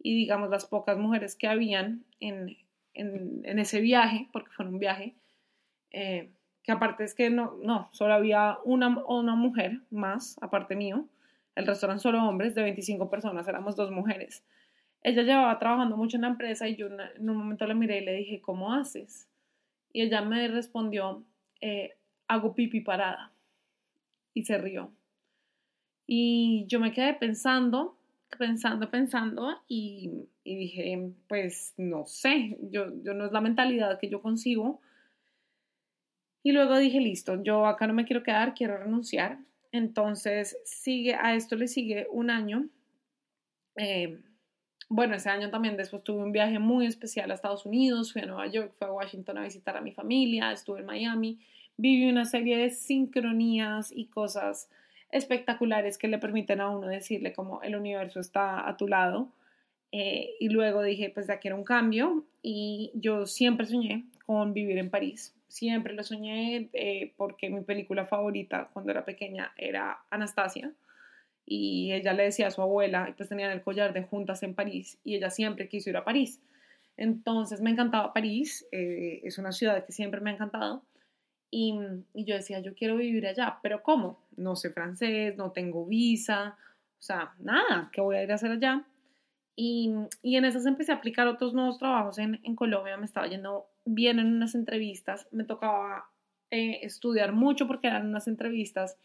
y 0.00 0.14
digamos 0.14 0.50
las 0.50 0.66
pocas 0.66 0.98
mujeres 0.98 1.34
que 1.34 1.48
habían 1.48 2.04
en, 2.20 2.56
en, 2.94 3.58
ese 3.58 3.80
viaje, 3.80 4.28
porque 4.32 4.50
fue 4.50 4.66
un 4.66 4.78
viaje, 4.78 5.14
eh, 5.90 6.30
que 6.68 6.72
aparte 6.72 7.02
es 7.02 7.14
que 7.14 7.30
no, 7.30 7.56
no, 7.62 7.88
solo 7.92 8.12
había 8.12 8.58
una, 8.62 9.02
una 9.06 9.34
mujer 9.34 9.80
más, 9.90 10.36
aparte 10.42 10.76
mío, 10.76 11.08
el 11.54 11.66
resto 11.66 11.86
eran 11.86 11.98
solo 11.98 12.22
hombres, 12.22 12.54
de 12.54 12.60
25 12.60 13.08
personas, 13.08 13.48
éramos 13.48 13.74
dos 13.74 13.90
mujeres. 13.90 14.44
Ella 15.02 15.22
llevaba 15.22 15.58
trabajando 15.58 15.96
mucho 15.96 16.18
en 16.18 16.24
la 16.24 16.28
empresa 16.28 16.68
y 16.68 16.76
yo 16.76 16.88
en 16.88 17.30
un 17.30 17.38
momento 17.38 17.66
la 17.66 17.72
miré 17.72 18.02
y 18.02 18.04
le 18.04 18.12
dije, 18.12 18.42
¿cómo 18.42 18.74
haces? 18.74 19.30
Y 19.94 20.02
ella 20.02 20.20
me 20.20 20.46
respondió, 20.48 21.24
eh, 21.62 21.96
hago 22.26 22.54
pipi 22.54 22.82
parada 22.82 23.32
y 24.34 24.42
se 24.42 24.58
rió. 24.58 24.92
Y 26.06 26.66
yo 26.68 26.80
me 26.80 26.92
quedé 26.92 27.14
pensando, 27.14 27.96
pensando, 28.38 28.90
pensando 28.90 29.58
y, 29.68 30.10
dije, 30.44 31.12
pues 31.30 31.72
no 31.78 32.04
sé, 32.04 32.58
yo, 32.60 32.92
yo 33.02 33.14
no 33.14 33.24
es 33.24 33.32
la 33.32 33.40
mentalidad 33.40 33.98
que 33.98 34.10
yo 34.10 34.20
concibo. 34.20 34.82
Y 36.42 36.52
luego 36.52 36.76
dije, 36.78 37.00
listo, 37.00 37.42
yo 37.42 37.66
acá 37.66 37.86
no 37.86 37.94
me 37.94 38.04
quiero 38.04 38.22
quedar, 38.22 38.54
quiero 38.54 38.76
renunciar. 38.76 39.38
Entonces, 39.72 40.56
sigue, 40.64 41.14
a 41.14 41.34
esto 41.34 41.56
le 41.56 41.68
sigue 41.68 42.06
un 42.10 42.30
año. 42.30 42.68
Eh, 43.76 44.20
bueno, 44.88 45.14
ese 45.14 45.28
año 45.28 45.50
también 45.50 45.76
después 45.76 46.02
tuve 46.02 46.22
un 46.22 46.32
viaje 46.32 46.58
muy 46.58 46.86
especial 46.86 47.30
a 47.30 47.34
Estados 47.34 47.66
Unidos, 47.66 48.12
fui 48.12 48.22
a 48.22 48.26
Nueva 48.26 48.46
York, 48.46 48.72
fui 48.78 48.86
a 48.86 48.92
Washington 48.92 49.38
a 49.38 49.42
visitar 49.42 49.76
a 49.76 49.80
mi 49.80 49.92
familia, 49.92 50.52
estuve 50.52 50.80
en 50.80 50.86
Miami 50.86 51.38
vive 51.78 52.10
una 52.10 52.26
serie 52.26 52.58
de 52.58 52.70
sincronías 52.70 53.90
y 53.92 54.06
cosas 54.06 54.68
espectaculares 55.10 55.96
que 55.96 56.08
le 56.08 56.18
permiten 56.18 56.60
a 56.60 56.68
uno 56.68 56.88
decirle 56.88 57.32
como 57.32 57.62
el 57.62 57.76
universo 57.76 58.20
está 58.20 58.68
a 58.68 58.76
tu 58.76 58.86
lado. 58.86 59.32
Eh, 59.90 60.34
y 60.38 60.50
luego 60.50 60.82
dije, 60.82 61.10
pues 61.14 61.28
ya 61.28 61.38
quiero 61.38 61.56
un 61.56 61.64
cambio 61.64 62.26
y 62.42 62.90
yo 62.94 63.24
siempre 63.24 63.64
soñé 63.64 64.04
con 64.26 64.52
vivir 64.52 64.76
en 64.76 64.90
París. 64.90 65.34
Siempre 65.48 65.94
lo 65.94 66.04
soñé 66.04 66.68
eh, 66.72 67.14
porque 67.16 67.50
mi 67.50 67.62
película 67.62 68.04
favorita 68.04 68.68
cuando 68.72 68.92
era 68.92 69.04
pequeña 69.04 69.52
era 69.56 69.98
Anastasia 70.10 70.72
y 71.44 71.92
ella 71.92 72.12
le 72.12 72.24
decía 72.24 72.48
a 72.48 72.50
su 72.50 72.60
abuela, 72.60 73.06
y 73.08 73.14
pues 73.14 73.30
tenían 73.30 73.50
el 73.50 73.62
collar 73.62 73.94
de 73.94 74.02
juntas 74.02 74.42
en 74.42 74.54
París 74.54 74.98
y 75.02 75.16
ella 75.16 75.30
siempre 75.30 75.68
quiso 75.68 75.88
ir 75.88 75.96
a 75.96 76.04
París. 76.04 76.40
Entonces 76.98 77.62
me 77.62 77.70
encantaba 77.70 78.12
París, 78.12 78.66
eh, 78.70 79.20
es 79.24 79.38
una 79.38 79.52
ciudad 79.52 79.86
que 79.86 79.92
siempre 79.92 80.20
me 80.20 80.30
ha 80.30 80.34
encantado 80.34 80.82
y, 81.50 81.74
yo 82.14 82.34
decía, 82.34 82.60
yo 82.60 82.74
quiero 82.74 82.96
vivir 82.96 83.26
allá, 83.26 83.58
pero 83.62 83.82
¿cómo? 83.82 84.20
No 84.36 84.56
sé 84.56 84.70
francés, 84.70 85.36
no 85.36 85.52
tengo 85.52 85.86
visa, 85.86 86.56
o 86.98 87.02
sea, 87.02 87.32
nada, 87.38 87.88
¿qué 87.92 88.00
voy 88.00 88.16
a 88.16 88.22
ir 88.22 88.32
a 88.32 88.34
hacer 88.34 88.50
allá? 88.50 88.84
Y, 89.56 89.92
y 90.22 90.36
en 90.36 90.44
esas 90.44 90.66
empecé 90.66 90.92
a 90.92 90.96
aplicar 90.96 91.26
otros 91.26 91.54
nuevos 91.54 91.78
trabajos 91.78 92.18
en, 92.18 92.40
en, 92.44 92.54
Colombia, 92.54 92.96
me 92.96 93.06
estaba 93.06 93.26
yendo 93.26 93.66
bien 93.94 94.18
en 94.18 94.34
unas 94.34 94.54
entrevistas, 94.54 95.26
me 95.30 95.44
tocaba 95.44 96.06
eh, 96.50 96.80
estudiar 96.82 97.32
mucho 97.32 97.66
porque 97.66 97.88
eran 97.88 98.06
unas 98.06 98.28
entrevistas 98.28 98.96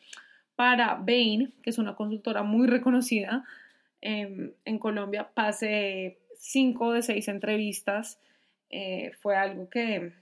para 0.56 0.96
Bain, 0.96 1.54
que 1.62 1.70
es 1.70 1.78
una 1.78 1.96
consultora 1.96 2.44
muy 2.44 2.68
reconocida 2.68 3.44
em, 4.02 4.52
en 4.66 4.80
Colombia, 4.80 5.30
pasé 5.34 6.20
cinco 6.38 6.94
de 6.94 7.02
seis 7.02 7.28
entrevistas, 7.28 8.20
eh, 8.70 9.12
fue 9.22 9.36
algo 9.36 9.70
que 9.70 10.14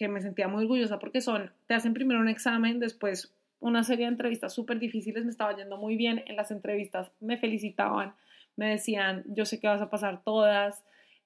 que 0.00 0.08
me 0.08 0.22
sentía 0.22 0.48
muy 0.48 0.62
orgullosa 0.64 0.98
porque 0.98 1.20
son, 1.20 1.52
te 1.66 1.74
hacen 1.74 1.92
primero 1.92 2.20
un 2.20 2.28
examen, 2.30 2.80
después 2.80 3.34
una 3.60 3.84
serie 3.84 4.06
de 4.06 4.12
entrevistas 4.12 4.54
súper 4.54 4.78
difíciles, 4.78 5.26
me 5.26 5.30
estaba 5.30 5.54
yendo 5.54 5.76
muy 5.76 5.94
bien 5.96 6.24
en 6.26 6.36
las 6.36 6.50
entrevistas, 6.50 7.12
me 7.20 7.36
felicitaban, 7.36 8.14
me 8.56 8.70
decían, 8.70 9.24
yo 9.26 9.44
sé 9.44 9.60
que 9.60 9.68
vas 9.68 9.82
a 9.82 9.90
pasar 9.90 10.22
todas, 10.24 10.82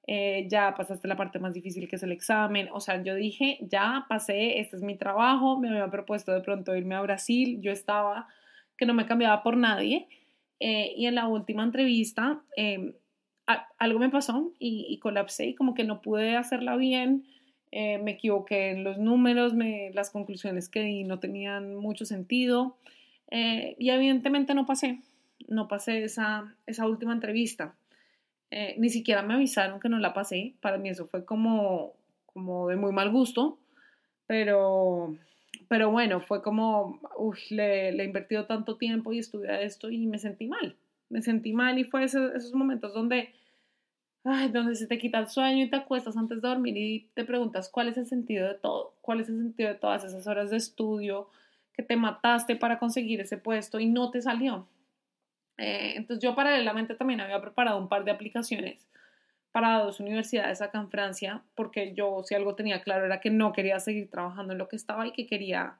eh, 0.06 0.46
ya 0.48 0.74
pasaste 0.74 1.08
la 1.08 1.16
parte 1.16 1.38
más 1.38 1.54
difícil 1.54 1.88
que 1.88 1.96
es 1.96 2.02
el 2.02 2.12
examen, 2.12 2.68
o 2.72 2.80
sea, 2.80 3.02
yo 3.02 3.14
dije, 3.14 3.58
ya 3.62 4.06
pasé, 4.08 4.60
este 4.60 4.76
es 4.76 4.82
mi 4.82 4.96
trabajo, 4.96 5.58
me 5.58 5.68
había 5.68 5.90
propuesto 5.90 6.32
de 6.32 6.40
pronto 6.40 6.76
irme 6.76 6.94
a 6.94 7.02
Brasil, 7.02 7.60
yo 7.60 7.72
estaba, 7.72 8.28
que 8.76 8.86
no 8.86 8.94
me 8.94 9.06
cambiaba 9.06 9.42
por 9.42 9.56
nadie, 9.56 10.08
eh, 10.60 10.92
y 10.96 11.06
en 11.06 11.14
la 11.14 11.28
última 11.28 11.62
entrevista 11.62 12.42
em, 12.56 12.92
algo 13.78 13.98
me 13.98 14.08
pasó 14.08 14.52
y, 14.58 14.86
y 14.88 14.98
colapsé 14.98 15.46
y 15.48 15.54
como 15.54 15.74
que 15.74 15.84
no 15.84 16.00
pude 16.00 16.36
hacerla 16.36 16.76
bien, 16.76 17.24
eh, 17.76 17.98
me 17.98 18.12
equivoqué 18.12 18.70
en 18.70 18.84
los 18.84 18.98
números, 18.98 19.52
me, 19.52 19.90
las 19.94 20.10
conclusiones 20.10 20.68
que 20.68 20.80
di 20.82 21.02
no 21.02 21.18
tenían 21.18 21.74
mucho 21.74 22.04
sentido 22.04 22.76
eh, 23.32 23.74
y 23.80 23.90
evidentemente 23.90 24.54
no 24.54 24.64
pasé, 24.64 25.00
no 25.48 25.66
pasé 25.66 26.04
esa, 26.04 26.54
esa 26.66 26.86
última 26.86 27.12
entrevista. 27.12 27.74
Eh, 28.50 28.76
ni 28.78 28.88
siquiera 28.88 29.22
me 29.22 29.34
avisaron 29.34 29.80
que 29.80 29.88
no 29.88 29.98
la 29.98 30.14
pasé, 30.14 30.54
para 30.60 30.78
mí 30.78 30.88
eso 30.88 31.06
fue 31.06 31.24
como, 31.24 31.94
como 32.26 32.68
de 32.68 32.76
muy 32.76 32.92
mal 32.92 33.10
gusto, 33.10 33.58
pero, 34.26 35.16
pero 35.68 35.90
bueno, 35.90 36.20
fue 36.20 36.42
como, 36.42 37.00
uy, 37.16 37.38
le, 37.50 37.92
le, 37.92 38.04
he 38.04 38.06
invertido 38.06 38.46
tanto 38.46 38.76
tiempo 38.76 39.12
y 39.12 39.18
estudié 39.18 39.64
esto 39.64 39.90
y 39.90 40.06
me 40.06 40.18
sentí 40.18 40.46
mal, 40.46 40.76
me 41.08 41.20
sentí 41.22 41.52
mal 41.52 41.78
y 41.78 41.84
fue 41.84 42.04
esos, 42.04 42.34
esos 42.34 42.54
momentos 42.54 42.94
donde 42.94 43.34
ay, 44.24 44.48
donde 44.48 44.74
se 44.74 44.86
te 44.86 44.98
quita 44.98 45.18
el 45.18 45.28
sueño 45.28 45.64
y 45.64 45.70
te 45.70 45.76
acuestas 45.76 46.16
antes 46.16 46.42
de 46.42 46.48
dormir 46.48 46.76
y 46.76 47.10
te 47.14 47.24
preguntas 47.24 47.68
cuál 47.68 47.88
es 47.88 47.98
el 47.98 48.06
sentido 48.06 48.48
de 48.48 48.54
todo, 48.54 48.94
cuál 49.02 49.20
es 49.20 49.28
el 49.28 49.36
sentido 49.36 49.68
de 49.68 49.74
todas 49.76 50.04
esas 50.04 50.26
horas 50.26 50.50
de 50.50 50.56
estudio 50.56 51.28
que 51.74 51.82
te 51.82 51.96
mataste 51.96 52.56
para 52.56 52.78
conseguir 52.78 53.20
ese 53.20 53.36
puesto 53.36 53.80
y 53.80 53.86
no 53.86 54.10
te 54.10 54.22
salió. 54.22 54.66
Eh, 55.58 55.94
entonces 55.96 56.22
yo 56.22 56.34
paralelamente 56.34 56.94
también 56.94 57.20
había 57.20 57.40
preparado 57.40 57.78
un 57.78 57.88
par 57.88 58.04
de 58.04 58.10
aplicaciones 58.10 58.88
para 59.52 59.78
dos 59.78 60.00
universidades 60.00 60.60
acá 60.62 60.80
en 60.80 60.90
Francia, 60.90 61.44
porque 61.54 61.94
yo 61.94 62.22
si 62.24 62.34
algo 62.34 62.56
tenía 62.56 62.82
claro 62.82 63.04
era 63.04 63.20
que 63.20 63.30
no 63.30 63.52
quería 63.52 63.78
seguir 63.78 64.10
trabajando 64.10 64.52
en 64.52 64.58
lo 64.58 64.66
que 64.68 64.74
estaba 64.74 65.06
y 65.06 65.12
que 65.12 65.26
quería, 65.26 65.78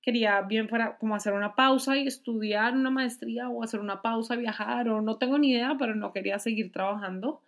quería 0.00 0.40
bien 0.40 0.66
como 0.98 1.14
hacer 1.14 1.34
una 1.34 1.54
pausa 1.54 1.96
y 1.98 2.06
estudiar 2.06 2.74
una 2.74 2.90
maestría 2.90 3.50
o 3.50 3.62
hacer 3.62 3.80
una 3.80 4.00
pausa, 4.00 4.36
viajar 4.36 4.88
o 4.88 5.02
no 5.02 5.18
tengo 5.18 5.36
ni 5.36 5.50
idea, 5.50 5.76
pero 5.78 5.94
no 5.94 6.12
quería 6.12 6.38
seguir 6.38 6.72
trabajando. 6.72 7.42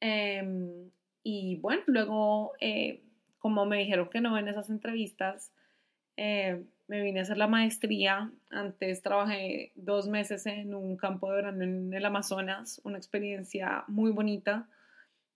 Em, 0.00 0.90
y 1.24 1.56
bueno, 1.56 1.82
luego, 1.86 2.52
eh, 2.60 3.02
como 3.40 3.66
me 3.66 3.78
dijeron 3.78 4.08
que 4.08 4.20
no 4.20 4.38
en 4.38 4.46
esas 4.46 4.70
entrevistas, 4.70 5.52
eh, 6.18 6.64
me 6.88 7.00
vine 7.00 7.20
a 7.20 7.22
hacer 7.22 7.38
la 7.38 7.46
maestría. 7.46 8.32
Antes 8.50 9.02
trabajé 9.02 9.70
dos 9.76 10.08
meses 10.08 10.46
en 10.46 10.74
un 10.74 10.96
campo 10.96 11.30
de 11.30 11.36
verano 11.36 11.62
en 11.62 11.94
el 11.94 12.04
Amazonas, 12.04 12.80
una 12.82 12.98
experiencia 12.98 13.84
muy 13.86 14.10
bonita. 14.10 14.68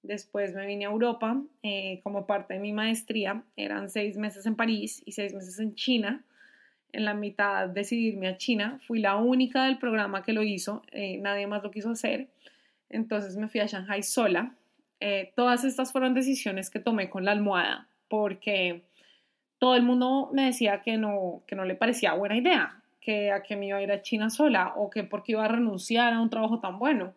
Después 0.02 0.54
me 0.54 0.66
vine 0.66 0.84
a 0.84 0.90
Europa 0.90 1.40
eh, 1.62 2.00
como 2.02 2.26
parte 2.26 2.54
de 2.54 2.60
mi 2.60 2.72
maestría. 2.72 3.44
Eran 3.54 3.88
seis 3.90 4.16
meses 4.16 4.44
en 4.44 4.56
París 4.56 5.02
y 5.06 5.12
seis 5.12 5.32
meses 5.32 5.60
en 5.60 5.74
China. 5.76 6.24
En 6.90 7.04
la 7.04 7.14
mitad 7.14 7.68
decidí 7.68 8.08
irme 8.08 8.26
a 8.26 8.36
China. 8.36 8.80
Fui 8.84 8.98
la 8.98 9.16
única 9.16 9.66
del 9.66 9.78
programa 9.78 10.24
que 10.24 10.32
lo 10.32 10.42
hizo. 10.42 10.82
Eh, 10.90 11.18
nadie 11.18 11.46
más 11.46 11.62
lo 11.62 11.70
quiso 11.70 11.90
hacer. 11.90 12.28
Entonces 12.90 13.36
me 13.36 13.46
fui 13.46 13.60
a 13.60 13.66
Shanghai 13.66 14.02
sola. 14.02 14.56
Eh, 14.98 15.32
todas 15.36 15.62
estas 15.62 15.92
fueron 15.92 16.12
decisiones 16.12 16.70
que 16.70 16.80
tomé 16.80 17.08
con 17.08 17.24
la 17.24 17.30
almohada 17.30 17.88
porque 18.12 18.82
todo 19.62 19.76
el 19.76 19.84
mundo 19.84 20.28
me 20.32 20.46
decía 20.46 20.80
que 20.80 20.96
no, 20.96 21.44
que 21.46 21.54
no 21.54 21.64
le 21.64 21.76
parecía 21.76 22.14
buena 22.14 22.36
idea, 22.36 22.82
que 23.00 23.30
a 23.30 23.44
que 23.44 23.54
me 23.54 23.68
iba 23.68 23.78
a 23.78 23.82
ir 23.82 23.92
a 23.92 24.02
China 24.02 24.28
sola 24.28 24.72
o 24.74 24.90
que 24.90 25.04
porque 25.04 25.30
iba 25.30 25.44
a 25.44 25.46
renunciar 25.46 26.12
a 26.12 26.20
un 26.20 26.30
trabajo 26.30 26.58
tan 26.58 26.80
bueno. 26.80 27.14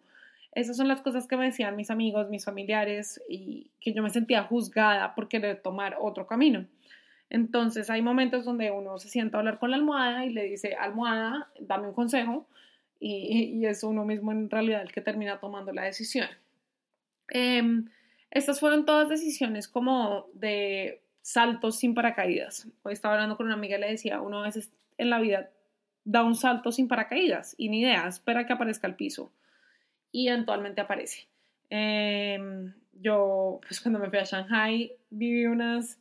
Esas 0.52 0.78
son 0.78 0.88
las 0.88 1.02
cosas 1.02 1.26
que 1.26 1.38
me 1.38 1.46
decían 1.46 1.76
mis 1.76 1.90
amigos, 1.90 2.30
mis 2.30 2.46
familiares 2.46 3.20
y 3.28 3.72
que 3.82 3.94
yo 3.94 4.04
me 4.04 4.12
sentía 4.12 4.44
juzgada 4.44 5.16
por 5.16 5.28
querer 5.28 5.60
tomar 5.64 5.98
otro 6.00 6.28
camino. 6.28 6.68
Entonces 7.32 7.90
hay 7.90 8.04
momentos 8.04 8.46
donde 8.46 8.70
uno 8.70 9.00
se 9.00 9.10
sienta 9.10 9.38
a 9.38 9.40
hablar 9.40 9.58
con 9.58 9.72
la 9.72 9.78
almohada 9.78 10.24
y 10.24 10.30
le 10.30 10.44
dice, 10.44 10.76
almohada, 10.80 11.50
dame 11.60 11.88
un 11.88 11.94
consejo 11.96 12.46
y, 13.00 13.66
es 13.66 13.84
uno 13.84 14.06
mismo 14.06 14.32
en 14.32 14.52
realidad 14.52 14.84
el 14.84 14.92
que 14.92 15.02
termina 15.02 15.40
tomando 15.40 15.74
la 15.74 15.82
decisión. 15.82 16.28
Em, 17.28 17.90
estas 18.30 18.60
fueron 18.60 18.86
todas 18.86 19.10
decisiones 19.10 19.68
como 19.68 20.28
de 20.36 21.02
saltos 21.26 21.80
sin 21.80 21.96
paracaídas. 21.96 22.68
Hoy 22.84 22.94
estaba 22.94 23.16
hablando 23.16 23.36
con 23.36 23.48
una 23.48 23.56
amiga 23.56 23.78
y 23.78 23.82
le 23.82 23.90
decía, 23.90 24.22
uno 24.22 24.42
a 24.42 24.44
veces 24.44 24.72
en 25.00 25.10
la 25.10 25.20
vida 25.20 25.50
da 26.04 26.24
un 26.24 26.36
salto 26.36 26.72
sin 26.72 26.88
paracaídas 26.88 27.56
y 27.58 27.70
ni 27.70 27.82
idea, 27.82 28.08
espera 28.08 28.46
que 28.46 28.54
aparezca 28.54 28.86
el 28.86 28.94
piso 28.94 29.32
y 30.12 30.28
eventualmente 30.28 30.82
aparece. 30.82 31.28
Em, 31.72 32.72
yo, 32.94 33.60
pues 33.68 33.82
cuando 33.82 33.98
me 33.98 34.08
fui 34.12 34.20
a 34.20 34.24
Shanghai, 34.24 34.92
viví 35.10 35.48
unas, 35.48 35.98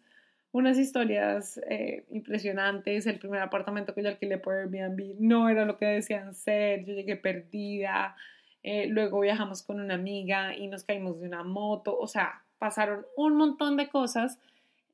unas 0.52 0.78
historias 0.78 1.59
eh, 1.71 2.04
impresionantes. 2.11 3.07
El 3.07 3.19
primer 3.19 3.40
apartamento 3.40 3.95
que 3.95 4.02
yo 4.02 4.11
alquilé 4.11 4.37
por 4.37 4.52
Airbnb 4.52 5.16
no 5.21 5.49
era 5.49 5.64
lo 5.64 5.78
que 5.78 5.87
decían 5.87 6.35
ser, 6.35 6.85
yo 6.85 6.93
llegué 6.93 7.16
perdida. 7.16 8.14
Eh, 8.62 8.88
luego 8.88 9.21
viajamos 9.21 9.62
con 9.62 9.81
una 9.81 9.95
amiga 9.95 10.54
y 10.54 10.69
nos 10.69 10.85
caímos 10.85 11.19
de 11.23 11.28
una 11.28 11.45
moto. 11.45 11.99
O 11.99 12.09
sea, 12.09 12.43
pasaron 12.59 13.07
un 13.16 13.38
montón 13.38 13.78
de 13.78 13.88
cosas 13.88 14.38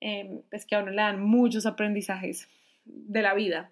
Em, 0.00 0.40
es 0.50 0.64
que 0.64 0.74
a 0.74 0.80
uno 0.80 0.90
le 0.90 1.02
dan 1.02 1.22
muchos 1.22 1.66
aprendizajes 1.66 2.48
de 2.84 3.22
la 3.22 3.34
vida. 3.34 3.70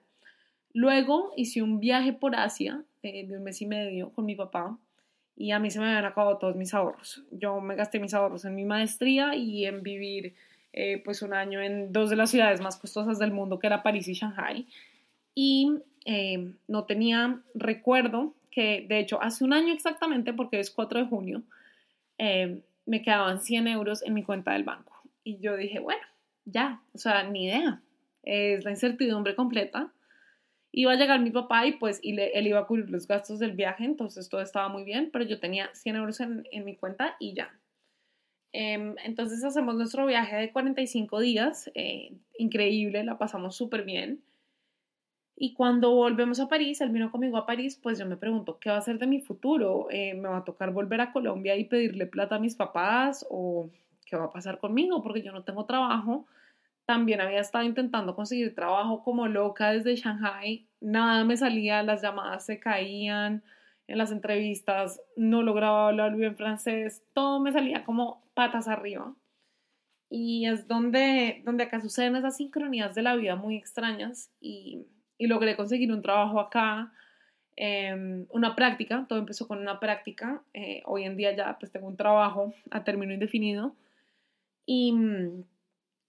Luego 0.74 1.32
hice 1.36 1.62
un 1.62 1.80
viaje 1.80 2.12
por 2.12 2.36
Asia 2.36 2.82
eh, 3.02 3.26
de 3.26 3.38
un 3.38 3.44
mes 3.44 3.60
y 3.62 3.66
medio 3.66 4.10
con 4.10 4.26
mi 4.26 4.36
papá 4.36 4.78
y 5.36 5.52
a 5.52 5.58
mí 5.58 5.70
se 5.70 5.78
me 5.78 5.86
habían 5.86 6.04
acabado 6.04 6.36
todos 6.38 6.56
mis 6.56 6.74
ahorros. 6.74 7.22
Yo 7.30 7.60
me 7.60 7.76
gasté 7.76 8.00
mis 8.00 8.12
ahorros 8.12 8.44
en 8.44 8.54
mi 8.54 8.64
maestría 8.64 9.34
y 9.34 9.64
en 9.66 9.82
vivir 9.82 10.34
eh, 10.72 11.00
pues 11.04 11.22
un 11.22 11.32
año 11.32 11.62
en 11.62 11.92
dos 11.92 12.10
de 12.10 12.16
las 12.16 12.30
ciudades 12.30 12.60
más 12.60 12.76
costosas 12.76 13.18
del 13.18 13.32
mundo, 13.32 13.58
que 13.58 13.68
era 13.68 13.82
París 13.82 14.08
y 14.08 14.14
Shanghai. 14.14 14.66
Y 15.34 15.78
em, 16.04 16.56
no 16.66 16.84
tenía 16.84 17.40
recuerdo 17.54 18.34
que, 18.50 18.84
de 18.88 18.98
hecho, 18.98 19.22
hace 19.22 19.44
un 19.44 19.52
año 19.52 19.72
exactamente, 19.72 20.32
porque 20.32 20.58
es 20.58 20.70
4 20.70 21.00
de 21.00 21.06
junio, 21.06 21.42
em, 22.18 22.62
me 22.86 23.02
quedaban 23.02 23.40
100 23.40 23.68
euros 23.68 24.02
en 24.02 24.14
mi 24.14 24.24
cuenta 24.24 24.52
del 24.52 24.64
banco. 24.64 24.92
Y 25.22 25.38
yo 25.38 25.56
dije, 25.56 25.78
bueno, 25.78 26.02
ya, 26.52 26.80
o 26.92 26.98
sea, 26.98 27.22
ni 27.24 27.46
idea. 27.46 27.80
Es 28.22 28.64
la 28.64 28.70
incertidumbre 28.70 29.34
completa. 29.34 29.92
Iba 30.72 30.92
a 30.92 30.96
llegar 30.96 31.20
mi 31.20 31.30
papá 31.30 31.66
y 31.66 31.72
pues 31.72 31.98
y 32.02 32.18
él 32.20 32.46
iba 32.46 32.60
a 32.60 32.66
cubrir 32.66 32.90
los 32.90 33.06
gastos 33.06 33.38
del 33.38 33.52
viaje, 33.52 33.84
entonces 33.84 34.28
todo 34.28 34.42
estaba 34.42 34.68
muy 34.68 34.84
bien, 34.84 35.10
pero 35.12 35.24
yo 35.24 35.40
tenía 35.40 35.70
100 35.74 35.96
euros 35.96 36.20
en, 36.20 36.44
mi 36.64 36.76
cuenta 36.76 37.16
y 37.18 37.34
ya. 37.34 37.50
Em, 38.52 38.94
entonces 39.04 39.42
hacemos 39.44 39.74
nuestro 39.76 40.06
viaje 40.06 40.36
de 40.36 40.52
45 40.52 41.20
días, 41.20 41.70
eh, 41.74 42.12
increíble, 42.38 43.02
la 43.04 43.18
pasamos 43.18 43.56
súper 43.56 43.84
bien. 43.84 44.22
Y 45.40 45.54
cuando 45.54 45.94
volvemos 45.94 46.40
a 46.40 46.48
París, 46.48 46.80
él 46.80 46.90
vino 46.90 47.12
conmigo 47.12 47.36
a 47.38 47.46
París, 47.46 47.78
pues 47.80 47.98
yo 47.98 48.06
me 48.06 48.16
pregunto, 48.16 48.58
¿qué 48.58 48.70
va 48.70 48.76
a 48.76 48.82
ser 48.82 48.98
de 48.98 49.06
mi 49.06 49.20
futuro? 49.20 49.86
Eh, 49.90 50.14
¿Me 50.14 50.28
va 50.28 50.38
a 50.38 50.44
tocar 50.44 50.72
volver 50.72 51.00
a 51.00 51.12
Colombia 51.12 51.56
y 51.56 51.64
pedirle 51.64 52.06
plata 52.06 52.36
a 52.36 52.40
mis 52.40 52.56
papás? 52.56 53.24
¿O 53.30 53.70
qué 54.04 54.16
va 54.16 54.24
a 54.24 54.32
pasar 54.32 54.58
conmigo? 54.58 55.00
Porque 55.00 55.22
yo 55.22 55.30
no 55.30 55.44
tengo 55.44 55.64
trabajo 55.64 56.26
también 56.88 57.20
había 57.20 57.40
estado 57.40 57.64
intentando 57.64 58.16
conseguir 58.16 58.54
trabajo 58.54 59.02
como 59.02 59.28
loca 59.28 59.72
desde 59.72 59.94
Shanghai. 59.94 60.66
Nada 60.80 61.22
me 61.22 61.36
salía, 61.36 61.82
las 61.82 62.00
llamadas 62.00 62.46
se 62.46 62.58
caían, 62.58 63.42
en 63.88 63.98
las 63.98 64.10
entrevistas 64.10 64.98
no 65.14 65.42
lograba 65.42 65.88
hablar 65.88 66.16
bien 66.16 66.34
francés, 66.34 67.02
todo 67.12 67.40
me 67.40 67.52
salía 67.52 67.84
como 67.84 68.22
patas 68.32 68.68
arriba. 68.68 69.14
Y 70.08 70.46
es 70.46 70.66
donde, 70.66 71.42
donde 71.44 71.64
acá 71.64 71.78
suceden 71.78 72.16
esas 72.16 72.38
sincronías 72.38 72.94
de 72.94 73.02
la 73.02 73.16
vida 73.16 73.36
muy 73.36 73.56
extrañas 73.56 74.30
y, 74.40 74.86
y 75.18 75.26
logré 75.26 75.56
conseguir 75.56 75.92
un 75.92 76.00
trabajo 76.00 76.40
acá, 76.40 76.90
em, 77.56 78.24
una 78.30 78.56
práctica, 78.56 79.04
todo 79.06 79.18
empezó 79.18 79.46
con 79.46 79.58
una 79.58 79.78
práctica, 79.78 80.42
eh, 80.54 80.80
hoy 80.86 81.04
en 81.04 81.18
día 81.18 81.36
ya 81.36 81.58
pues 81.60 81.70
tengo 81.70 81.86
un 81.86 81.98
trabajo 81.98 82.54
a 82.70 82.82
término 82.82 83.12
indefinido 83.12 83.74
y 84.64 84.94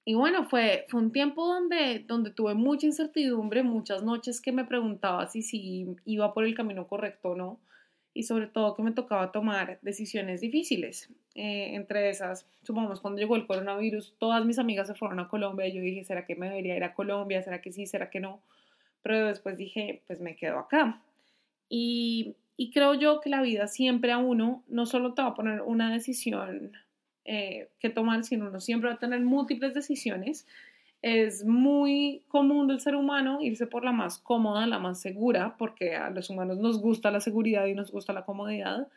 y 0.05 0.15
bueno, 0.15 0.43
fue, 0.45 0.85
fue 0.89 1.01
un 1.01 1.11
tiempo 1.11 1.45
donde, 1.45 1.99
donde 2.07 2.31
tuve 2.31 2.55
mucha 2.55 2.85
incertidumbre, 2.85 3.63
muchas 3.63 4.03
noches 4.03 4.41
que 4.41 4.51
me 4.51 4.65
preguntaba 4.65 5.27
si, 5.27 5.41
si 5.41 5.95
iba 6.05 6.33
por 6.33 6.45
el 6.45 6.55
camino 6.55 6.87
correcto 6.87 7.31
o 7.31 7.35
no, 7.35 7.59
y 8.13 8.23
sobre 8.23 8.47
todo 8.47 8.75
que 8.75 8.83
me 8.83 8.91
tocaba 8.91 9.31
tomar 9.31 9.79
decisiones 9.81 10.41
difíciles. 10.41 11.09
Eh, 11.35 11.75
entre 11.75 12.09
esas, 12.09 12.47
supongamos, 12.63 13.01
cuando 13.01 13.19
llegó 13.19 13.35
el 13.35 13.45
coronavirus, 13.45 14.15
todas 14.17 14.43
mis 14.45 14.59
amigas 14.59 14.87
se 14.87 14.95
fueron 14.95 15.19
a 15.19 15.27
Colombia 15.27 15.67
y 15.67 15.73
yo 15.73 15.81
dije, 15.81 16.03
¿será 16.03 16.25
que 16.25 16.35
me 16.35 16.49
debería 16.49 16.75
ir 16.75 16.83
a 16.83 16.93
Colombia? 16.93 17.41
¿Será 17.43 17.61
que 17.61 17.71
sí? 17.71 17.85
¿Será 17.85 18.09
que 18.09 18.19
no? 18.19 18.41
Pero 19.03 19.27
después 19.27 19.57
dije, 19.57 20.01
pues 20.07 20.19
me 20.21 20.35
quedo 20.35 20.59
acá. 20.59 21.01
Y, 21.69 22.35
y 22.57 22.71
creo 22.71 22.95
yo 22.95 23.21
que 23.21 23.29
la 23.29 23.41
vida 23.41 23.67
siempre 23.67 24.11
a 24.11 24.17
uno 24.17 24.63
no 24.67 24.85
solo 24.85 25.13
te 25.13 25.21
va 25.21 25.29
a 25.29 25.35
poner 25.35 25.61
una 25.61 25.91
decisión 25.93 26.73
eh, 27.25 27.69
que 27.79 27.89
tomar, 27.89 28.23
sino 28.23 28.47
uno 28.47 28.59
siempre 28.59 28.89
va 28.89 28.95
a 28.95 28.99
tener 28.99 29.21
múltiples 29.21 29.73
decisiones. 29.73 30.47
Es 31.01 31.45
muy 31.45 32.23
común 32.27 32.67
del 32.67 32.81
ser 32.81 32.95
humano 32.95 33.39
irse 33.41 33.67
por 33.67 33.85
la 33.85 33.91
más 33.91 34.19
cómoda, 34.19 34.67
la 34.67 34.79
más 34.79 34.99
segura, 34.99 35.55
porque 35.57 35.95
a 35.95 36.09
los 36.09 36.29
humanos 36.29 36.57
nos 36.57 36.81
gusta 36.81 37.11
la 37.11 37.21
seguridad 37.21 37.65
y 37.67 37.73
nos 37.73 37.91
gusta 37.91 38.11
la 38.13 38.25
comodidad. 38.25 38.87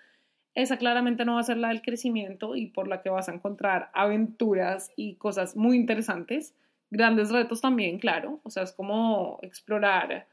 Esa 0.54 0.76
claramente 0.76 1.24
no 1.24 1.34
va 1.34 1.40
a 1.40 1.44
ser 1.44 1.56
la 1.56 1.68
del 1.68 1.82
crecimiento 1.82 2.56
y 2.56 2.66
por 2.66 2.88
la 2.88 3.02
que 3.02 3.10
vas 3.10 3.28
a 3.28 3.34
encontrar 3.34 3.90
aventuras 3.94 4.90
y 4.96 5.14
cosas 5.14 5.56
muy 5.56 5.76
interesantes. 5.76 6.54
Grandes 6.90 7.30
retos 7.30 7.60
también, 7.60 7.98
claro. 7.98 8.40
O 8.42 8.50
sea, 8.50 8.64
es 8.64 8.72
como 8.72 9.38
explorar, 9.42 10.26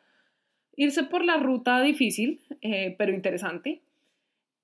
irse 0.76 1.04
por 1.04 1.24
la 1.24 1.38
ruta 1.38 1.82
difícil, 1.82 2.42
eh, 2.62 2.96
pero 2.98 3.14
interesante. 3.14 3.82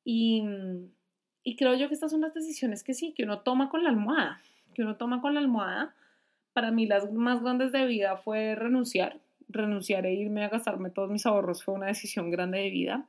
Y, 0.04 0.44
y 1.48 1.56
creo 1.56 1.76
yo 1.76 1.88
que 1.88 1.94
estas 1.94 2.10
son 2.10 2.22
las 2.22 2.34
decisiones 2.34 2.84
que 2.84 2.96
sí, 2.96 3.14
que 3.14 3.24
uno 3.24 3.42
toma 3.42 3.70
con 3.70 3.84
la 3.84 3.90
almohada, 3.90 4.42
que 4.74 4.82
uno 4.82 4.98
toma 4.98 5.22
con 5.22 5.36
la 5.36 5.40
almohada. 5.40 5.94
Para 6.54 6.72
mí 6.72 6.88
las 6.88 7.12
más 7.14 7.44
grandes 7.44 7.72
de 7.72 7.86
vida 7.86 8.18
fue 8.18 8.56
renunciar, 8.56 9.20
renunciar 9.48 10.08
e 10.08 10.14
irme 10.16 10.44
a 10.44 10.50
gastarme 10.50 10.90
todos 10.90 11.12
mis 11.12 11.24
ahorros 11.28 11.64
fue 11.64 11.76
una 11.76 11.86
decisión 11.86 12.32
grande 12.32 12.58
de 12.58 12.72
vida. 12.72 13.08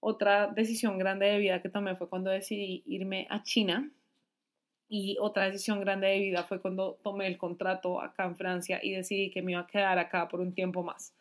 Otra 0.00 0.48
decisión 0.48 0.98
grande 0.98 1.26
de 1.26 1.38
vida 1.38 1.62
que 1.62 1.68
tomé 1.68 1.94
fue 1.94 2.08
cuando 2.08 2.30
decidí 2.30 2.82
irme 2.84 3.28
a 3.30 3.44
China. 3.44 3.88
Y 4.88 5.16
otra 5.20 5.44
decisión 5.44 5.78
grande 5.78 6.08
de 6.08 6.18
vida 6.18 6.42
fue 6.42 6.60
cuando 6.60 6.98
tomé 7.00 7.28
el 7.28 7.38
contrato 7.38 8.02
acá 8.02 8.24
en 8.24 8.34
Francia 8.34 8.80
y 8.82 8.90
decidí 8.90 9.30
que 9.30 9.40
me 9.40 9.52
iba 9.52 9.60
a 9.60 9.66
quedar 9.68 10.00
acá 10.00 10.26
por 10.26 10.40
un 10.40 10.52
tiempo 10.52 10.82
más. 10.82 11.14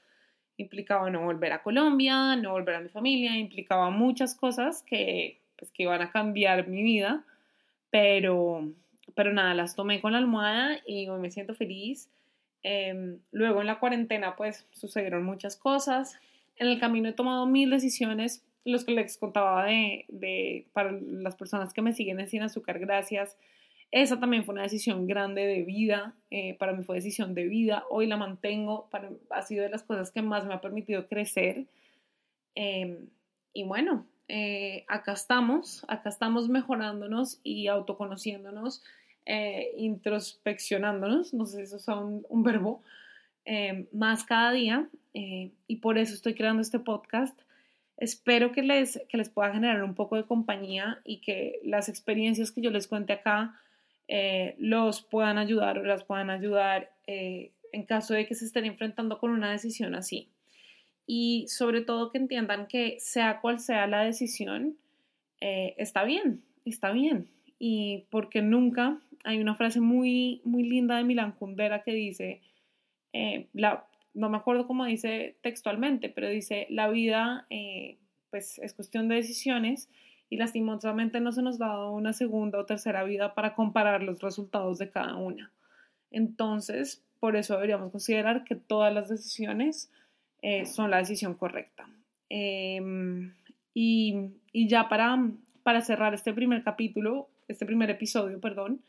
Implicaba 0.58 1.12
no 1.12 1.24
volver 1.24 1.54
a 1.54 1.62
Colombia, 1.62 2.36
no 2.36 2.54
volver 2.54 2.76
a 2.76 2.82
mi 2.82 2.90
familia, 2.90 3.38
implicaba 3.38 3.92
muchas 3.92 4.34
cosas 4.34 4.82
que 4.82 5.41
pues, 5.62 5.72
que 5.72 5.84
iban 5.84 6.02
a 6.02 6.10
cambiar 6.10 6.68
mi 6.68 6.82
vida, 6.82 7.24
pero, 7.92 8.68
pero 9.14 9.32
nada, 9.32 9.54
las 9.54 9.76
tomé 9.76 10.02
con 10.02 10.14
la 10.14 10.18
almohada 10.18 10.80
y 10.88 11.08
hoy 11.08 11.22
me 11.22 11.30
siento 11.30 11.54
feliz. 11.54 12.10
Em, 12.64 13.20
luego 13.32 13.62
en 13.62 13.68
la 13.68 13.80
cuarentena 13.80 14.36
pues 14.36 14.66
sucedieron 14.72 15.24
muchas 15.24 15.56
cosas. 15.56 16.20
En 16.56 16.68
el 16.68 16.80
camino 16.80 17.10
he 17.10 17.14
tomado 17.14 17.46
mil 17.46 17.70
decisiones, 17.70 18.44
los 18.66 18.86
que 18.86 18.94
les 18.94 19.20
contaba 19.20 19.66
de, 19.66 20.06
de, 20.08 20.66
para 20.74 20.92
las 20.92 21.36
personas 21.36 21.74
que 21.74 21.84
me 21.84 21.94
siguen 21.94 22.20
en 22.20 22.28
Sin 22.28 22.42
Azúcar, 22.42 22.80
gracias. 22.80 23.38
Esa 23.92 24.20
también 24.20 24.46
fue 24.46 24.54
una 24.54 24.64
decisión 24.64 25.06
grande 25.06 25.46
de 25.46 25.62
vida, 25.62 26.16
eh, 26.32 26.56
para 26.56 26.74
mí 26.74 26.84
fue 26.84 26.96
decisión 26.96 27.36
de 27.36 27.44
vida, 27.44 27.84
hoy 27.92 28.08
la 28.08 28.18
mantengo, 28.18 28.88
para, 28.90 29.12
ha 29.30 29.44
sido 29.44 29.64
de 29.64 29.70
las 29.70 29.84
cosas 29.84 30.10
que 30.10 30.24
más 30.24 30.44
me 30.46 30.56
ha 30.56 30.62
permitido 30.62 31.08
crecer. 31.08 31.68
Em, 32.56 33.10
y 33.54 33.64
bueno, 33.64 34.08
eh, 34.32 34.86
acá 34.88 35.14
estamos, 35.14 35.86
acá 35.88 36.10
estamos 36.10 36.50
mejorándonos 36.50 37.40
y 37.44 37.68
autoconociéndonos, 37.68 38.84
eh, 39.26 39.74
introspeccionándonos, 39.78 41.34
no 41.34 41.46
sé 41.46 41.58
si 41.58 41.64
eso 41.64 41.76
es 41.78 41.88
un, 41.88 42.26
un 42.30 42.44
verbo, 42.44 42.82
em, 43.46 43.88
más 43.92 44.24
cada 44.24 44.52
día 44.52 44.88
y 45.14 45.76
por 45.78 45.98
eso 45.98 46.14
estoy 46.14 46.36
creando 46.36 46.62
este 46.62 46.80
podcast 46.80 47.38
Espero 48.02 48.52
que 48.52 48.64
les, 48.64 49.00
que 49.10 49.18
les 49.18 49.30
pueda 49.30 49.54
generar 49.54 49.84
un 49.84 49.94
poco 49.94 50.16
de 50.16 50.26
compañía 50.26 51.00
y 51.06 51.22
que 51.22 51.60
las 51.64 51.88
experiencias 51.88 52.52
que 52.52 52.60
yo 52.60 52.72
les 52.72 52.88
cuente 52.88 53.14
acá 53.14 53.62
eh, 54.08 54.56
los 54.58 55.04
puedan 55.04 55.38
ayudar 55.38 55.78
o 55.78 55.84
las 55.84 56.04
puedan 56.04 56.32
ayudar 56.32 56.92
eh, 57.06 57.52
en 57.72 57.86
caso 57.86 58.16
de 58.16 58.26
que 58.26 58.34
se 58.34 58.46
estén 58.46 58.66
enfrentando 58.66 59.20
con 59.20 59.30
una 59.30 59.52
decisión 59.52 59.94
así. 59.94 60.30
Y 61.06 61.46
sobre 61.48 61.82
todo 61.82 62.10
que 62.10 62.18
entiendan 62.18 62.68
que 62.68 62.98
sea 63.00 63.42
cual 63.42 63.60
sea 63.60 63.88
la 63.88 64.04
decisión, 64.04 64.78
eh, 65.40 65.76
está 65.78 66.04
bien, 66.04 66.44
está 66.66 66.92
bien. 66.92 67.30
Y 67.60 68.06
porque 68.10 68.42
nunca 68.42 69.00
hay 69.24 69.40
una 69.40 69.56
frase 69.56 69.82
muy, 69.82 70.42
muy 70.44 70.64
linda 70.64 70.98
de 70.98 71.04
Milan 71.04 71.34
Kundera 71.34 71.84
que 71.84 71.94
dice, 71.94 72.42
la, 73.54 73.86
no 74.14 74.30
me 74.30 74.38
acuerdo 74.38 74.68
cómo 74.68 74.86
dice 74.86 75.38
textualmente, 75.42 76.10
pero 76.10 76.30
dice, 76.30 76.68
la 76.70 76.90
vida 76.90 77.46
eh, 77.50 77.98
pues 78.30 78.60
es 78.60 78.74
cuestión 78.74 79.08
de 79.08 79.16
decisiones 79.16 79.90
y 80.30 80.38
lastimosamente 80.38 81.20
no 81.20 81.32
se 81.32 81.42
nos 81.42 81.62
ha 81.62 81.68
dado 81.68 81.92
una 81.92 82.14
segunda 82.14 82.60
o 82.60 82.66
tercera 82.66 83.04
vida 83.04 83.34
para 83.34 83.54
comparar 83.54 84.04
los 84.04 84.22
resultados 84.22 84.78
de 84.78 84.90
cada 84.90 85.16
una. 85.16 85.52
Entonces, 86.10 87.04
por 87.20 87.36
eso 87.36 87.56
deberíamos 87.56 87.92
considerar 87.92 88.44
que 88.44 88.56
todas 88.56 88.94
las 88.94 89.10
decisiones 89.10 89.92
eh, 90.42 90.66
son 90.66 90.90
la 90.90 90.98
decisión 90.98 91.36
correcta. 91.36 91.88
Em, 92.30 93.34
y, 93.74 94.32
ya 94.54 94.90
para, 94.90 95.18
para 95.64 95.82
cerrar 95.82 96.14
este 96.14 96.34
primer 96.34 96.64
capítulo, 96.64 97.30
este 97.48 97.66
primer 97.66 97.90
episodio, 97.90 98.40
perdón, 98.40 98.82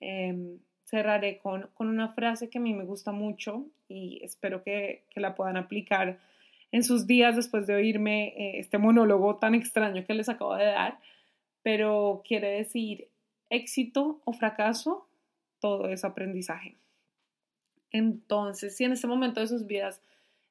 em, 0.00 0.58
cerraré 0.84 1.38
con, 1.38 1.70
una 1.78 2.08
frase 2.08 2.48
que 2.48 2.58
a 2.58 2.60
mí 2.60 2.74
me 2.74 2.84
gusta 2.84 3.12
mucho 3.12 3.66
y 3.88 4.20
espero 4.22 4.62
que, 4.62 5.04
la 5.14 5.34
puedan 5.34 5.56
aplicar 5.56 6.18
en 6.72 6.84
sus 6.84 7.06
días 7.06 7.36
después 7.36 7.66
de 7.66 7.74
oírme 7.74 8.28
eh, 8.36 8.58
este 8.58 8.78
monólogo 8.78 9.36
tan 9.36 9.54
extraño 9.54 10.04
que 10.04 10.14
les 10.14 10.28
acabo 10.28 10.54
de 10.56 10.66
dar, 10.66 10.98
pero 11.62 12.22
quiere 12.24 12.48
decir 12.50 13.08
éxito 13.50 14.20
o 14.24 14.32
fracaso, 14.32 15.08
todo 15.60 15.88
es 15.88 16.04
aprendizaje. 16.04 16.76
Entonces, 17.90 18.76
si 18.76 18.84
en 18.84 18.92
este 18.92 19.06
momento 19.06 19.40
de 19.40 19.46
sus 19.46 19.66
vidas 19.66 20.02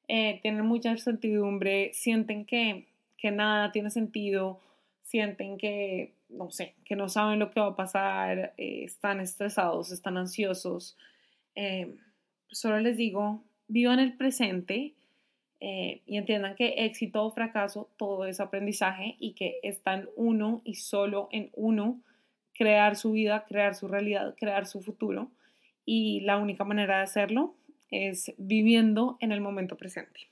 eh, 0.08 0.40
tienen 0.42 0.66
mucha 0.66 0.92
incertidumbre, 0.92 1.92
sienten 1.94 2.46
que, 2.46 2.88
que 3.18 3.32
nada 3.32 3.72
tiene 3.72 3.90
sentido, 3.90 4.60
sienten 5.04 5.58
que 5.58 6.16
no 6.30 6.52
sé, 6.52 6.76
que 6.86 6.96
no 6.96 7.10
saben 7.10 7.40
lo 7.40 7.52
que 7.52 7.60
va 7.60 7.68
a 7.68 7.76
pasar, 7.76 8.54
eh, 8.58 8.84
están 8.84 9.20
estresados, 9.20 9.92
están 9.92 10.18
ansiosos. 10.18 10.98
Eh, 11.56 11.96
solo 12.50 12.80
les 12.80 12.98
digo, 12.98 13.44
vivan 13.68 14.00
el 14.00 14.14
presente 14.14 14.94
eh, 15.60 16.02
y 16.06 16.18
entiendan 16.18 16.56
que 16.56 16.86
éxito 16.86 17.24
o 17.24 17.32
fracaso, 17.32 17.90
todo 17.98 18.26
es 18.26 18.40
aprendizaje 18.40 19.16
y 19.20 19.34
que 19.34 19.60
está 19.64 19.94
en 19.94 20.10
uno 20.16 20.62
y 20.64 20.76
solo 20.76 21.30
en 21.32 21.50
uno 21.54 22.02
crear 22.54 22.96
su 22.96 23.12
vida, 23.12 23.46
crear 23.48 23.76
su 23.76 23.88
realidad, 23.88 24.36
crear 24.38 24.66
su 24.66 24.82
futuro. 24.82 25.30
Y 25.86 26.22
la 26.22 26.38
única 26.38 26.64
manera 26.64 26.98
de 26.98 27.04
hacerlo 27.04 27.56
es 27.96 28.34
viviendo 28.38 29.18
en 29.20 29.32
el 29.32 29.42
momento 29.42 29.78
presente. 29.78 30.30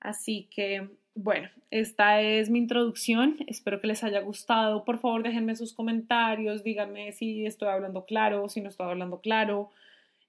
Así 0.00 0.48
que 0.50 0.88
bueno, 1.14 1.48
esta 1.70 2.20
es 2.22 2.50
mi 2.50 2.58
introducción. 2.58 3.36
Espero 3.46 3.80
que 3.80 3.88
les 3.88 4.04
haya 4.04 4.20
gustado. 4.20 4.84
Por 4.84 4.98
favor, 4.98 5.22
déjenme 5.22 5.56
sus 5.56 5.74
comentarios. 5.74 6.62
Díganme 6.62 7.12
si 7.12 7.44
estoy 7.46 7.68
hablando 7.68 8.04
claro, 8.04 8.48
si 8.48 8.60
no 8.60 8.68
estoy 8.68 8.86
hablando 8.86 9.20
claro. 9.20 9.70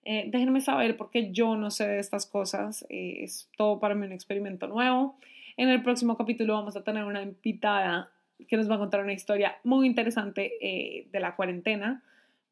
Eh, 0.03 0.25
déjenme 0.27 0.59
saber 0.61 0.97
porque 0.97 1.31
yo 1.31 1.55
no 1.55 1.69
sé 1.69 1.87
de 1.87 1.99
estas 1.99 2.25
cosas. 2.25 2.85
Eh, 2.89 3.23
es 3.23 3.49
todo 3.57 3.79
para 3.79 3.95
mí 3.95 4.05
un 4.05 4.11
experimento 4.11 4.67
nuevo. 4.67 5.15
En 5.55 5.69
el 5.69 5.81
próximo 5.83 6.17
capítulo 6.17 6.53
vamos 6.55 6.75
a 6.75 6.83
tener 6.83 7.03
una 7.03 7.21
invitada 7.21 8.11
que 8.47 8.57
nos 8.57 8.69
va 8.69 8.75
a 8.75 8.79
contar 8.79 9.01
una 9.01 9.13
historia 9.13 9.57
muy 9.63 9.85
interesante 9.85 10.53
eh, 10.61 11.07
de 11.11 11.19
la 11.19 11.35
cuarentena. 11.35 12.03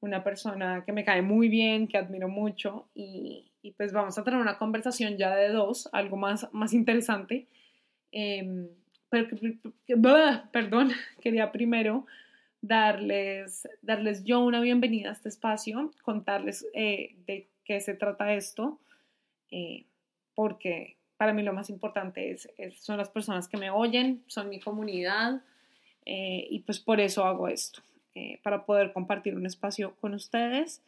Una 0.01 0.23
persona 0.23 0.83
que 0.85 0.93
me 0.93 1.03
cae 1.03 1.21
muy 1.21 1.49
bien, 1.49 1.88
que 1.88 1.97
admiro 1.97 2.29
mucho 2.29 2.88
y, 2.95 3.51
y, 3.62 3.71
pues 3.71 3.91
vamos 3.91 4.17
a 4.17 4.23
tener 4.23 4.39
una 4.39 4.57
conversación 4.57 5.17
ya 5.17 5.35
de 5.35 5.49
dos, 5.49 5.89
algo 5.91 6.15
más, 6.15 6.47
más 6.53 6.73
interesante. 6.73 7.47
Em, 8.12 8.67
pero, 9.09 9.27
perdón, 10.51 10.91
quería 11.21 11.51
primero 11.51 12.05
darles, 12.62 13.67
darles 13.81 14.23
yo 14.23 14.41
una 14.41 14.62
bienvenida 14.62 15.09
a 15.09 15.13
este 15.13 15.29
espacio, 15.29 15.91
contarles 16.03 16.65
eh, 16.73 17.15
de 17.25 17.47
qué 17.63 17.81
se 17.81 17.93
trata 17.93 18.33
esto, 18.33 18.79
eh, 19.51 19.85
porque 20.35 20.97
para 21.17 21.33
mí 21.33 21.43
lo 21.43 21.53
más 21.53 21.69
importante 21.69 22.31
es, 22.31 22.49
son 22.79 22.97
las 22.97 23.09
personas 23.09 23.47
que 23.47 23.57
me 23.57 23.69
oyen, 23.69 24.23
son 24.27 24.49
mi 24.49 24.59
comunidad 24.59 25.41
eh, 26.05 26.47
y 26.49 26.59
pues 26.59 26.79
por 26.79 26.99
eso 26.99 27.25
hago 27.25 27.47
esto, 27.47 27.81
para 28.43 28.65
poder 28.65 28.93
compartir 28.93 29.36
un 29.36 29.45
espacio 29.45 29.95
con 29.99 30.13
ustedes. 30.13 30.82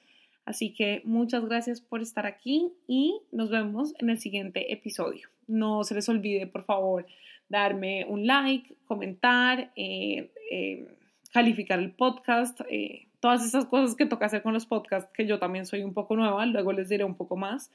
Así 0.46 0.74
que 0.74 1.02
muchas 1.06 1.46
gracias 1.46 1.82
por 1.82 2.02
estar 2.02 2.26
aquí 2.26 2.70
y 2.88 3.22
nos 3.32 3.50
vemos 3.50 3.94
en 4.00 4.10
el 4.10 4.20
siguiente 4.20 4.74
episodio. 4.74 5.30
No 5.48 5.84
se 5.84 5.94
les 5.94 6.10
olvide, 6.10 6.48
por 6.48 6.63
favor, 6.63 7.06
darme 7.52 8.06
un 8.08 8.26
like, 8.26 8.76
comentar, 8.86 9.72
eh, 9.76 10.32
eh, 10.50 10.88
calificar 11.32 11.80
el 11.80 11.91
podcast, 11.91 12.62
eh, 12.70 13.08
todas 13.20 13.46
esas 13.46 13.65
cosas 13.65 13.96
que 13.96 14.06
toca 14.06 14.26
hacer 14.26 14.41
con 14.41 14.54
los 14.54 14.65
podcasts, 14.65 15.12
que 15.13 15.28
yo 15.28 15.38
también 15.38 15.65
soy 15.65 15.84
un 15.84 15.94
poco 15.94 16.15
nueva, 16.15 16.46
luego 16.46 16.72
les 16.72 16.89
diré 16.89 17.04
un 17.04 17.15
poco 17.15 17.36
más, 17.38 17.72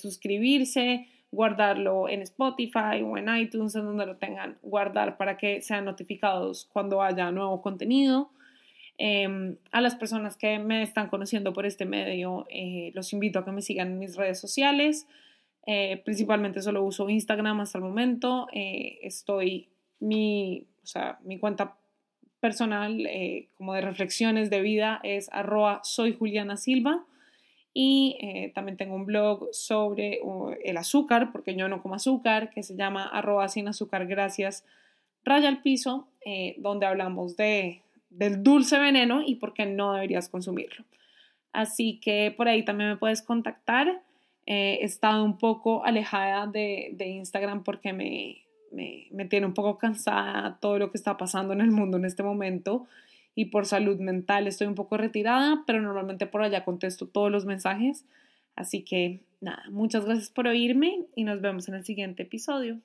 suscribirse, 0.00 1.06
guardarlo 1.30 2.08
en 2.08 2.22
Spotify 2.22 3.02
o 3.04 3.16
en 3.16 3.28
iTunes, 3.36 3.76
en 3.76 3.84
donde 3.84 4.06
lo 4.06 4.16
tengan, 4.16 4.58
guardar 4.62 5.16
para 5.16 5.36
que 5.36 5.62
sean 5.62 5.84
notificados 5.84 6.68
cuando 6.72 7.00
haya 7.00 7.30
nuevo 7.30 7.62
contenido. 7.62 8.30
Em, 8.98 9.56
a 9.70 9.80
las 9.80 9.94
personas 9.94 10.36
que 10.36 10.58
me 10.58 10.82
están 10.82 11.08
conociendo 11.08 11.52
por 11.52 11.64
este 11.64 11.86
medio, 11.86 12.46
los 12.92 13.12
invito 13.12 13.38
a 13.38 13.44
que 13.44 13.52
me 13.52 13.62
sigan 13.62 13.92
en 13.92 13.98
mis 13.98 14.16
redes 14.16 14.40
sociales. 14.40 15.06
Eh, 15.70 16.00
principalmente 16.02 16.62
solo 16.62 16.82
uso 16.82 17.10
Instagram 17.10 17.60
hasta 17.60 17.76
el 17.76 17.84
momento. 17.84 18.48
Eh, 18.54 19.00
estoy, 19.02 19.68
mi, 20.00 20.64
o 20.82 20.86
sea, 20.86 21.18
mi 21.24 21.38
cuenta 21.38 21.76
personal 22.40 23.04
eh, 23.06 23.48
como 23.58 23.74
de 23.74 23.82
reflexiones 23.82 24.48
de 24.48 24.62
vida 24.62 24.98
es 25.02 25.28
arroba 25.30 25.80
soy 25.84 26.14
Juliana 26.14 26.56
Silva. 26.56 27.04
Y 27.74 28.16
también 28.54 28.76
tengo 28.76 28.96
un 28.96 29.04
blog 29.04 29.50
sobre 29.52 30.20
el 30.64 30.76
azúcar, 30.78 31.30
porque 31.30 31.54
yo 31.54 31.68
no 31.68 31.80
como 31.80 31.94
azúcar, 31.94 32.50
que 32.50 32.64
se 32.64 32.74
llama 32.74 33.06
arroba 33.06 33.46
sin 33.48 33.68
azúcar 33.68 34.06
gracias 34.06 34.64
raya 35.22 35.48
al 35.48 35.62
piso, 35.62 36.08
donde 36.56 36.86
hablamos 36.86 37.36
de, 37.36 37.82
del 38.10 38.42
dulce 38.42 38.78
veneno 38.78 39.22
y 39.24 39.36
por 39.36 39.54
qué 39.54 39.66
no 39.66 39.92
deberías 39.92 40.28
consumirlo. 40.28 40.84
Así 41.52 41.98
que 42.00 42.32
por 42.36 42.48
ahí 42.48 42.64
también 42.64 42.90
me 42.90 42.96
puedes 42.96 43.22
contactar. 43.22 44.02
Eh, 44.46 44.78
he 44.80 44.84
estado 44.84 45.24
un 45.24 45.38
poco 45.38 45.84
alejada 45.84 46.46
de, 46.46 46.94
Instagram 46.98 47.64
porque 47.64 47.92
me, 47.92 48.38
me, 48.70 49.24
tiene 49.26 49.46
un 49.46 49.54
poco 49.54 49.76
cansada 49.78 50.58
todo 50.60 50.78
lo 50.78 50.90
que 50.90 50.98
está 50.98 51.16
pasando 51.16 51.52
en 51.52 51.60
el 51.60 51.70
mundo 51.70 51.96
en 51.98 52.04
este 52.04 52.22
momento 52.22 52.86
y 53.34 53.46
por 53.46 53.66
salud 53.66 53.98
mental 53.98 54.46
estoy 54.46 54.66
un 54.66 54.74
poco 54.74 54.96
retirada, 54.96 55.64
pero 55.66 55.80
normalmente 55.80 56.26
por 56.26 56.42
allá 56.42 56.64
contesto 56.64 57.06
todos 57.06 57.30
los 57.30 57.44
mensajes. 57.44 58.04
Así 58.56 58.82
que 58.82 59.20
nada, 59.40 59.64
muchas 59.70 60.04
gracias 60.04 60.30
por 60.30 60.46
oírme 60.46 61.04
y 61.14 61.24
nos 61.24 61.40
vemos 61.40 61.68
en 61.68 61.74
el 61.74 61.84
siguiente 61.84 62.24
episodio. 62.24 62.80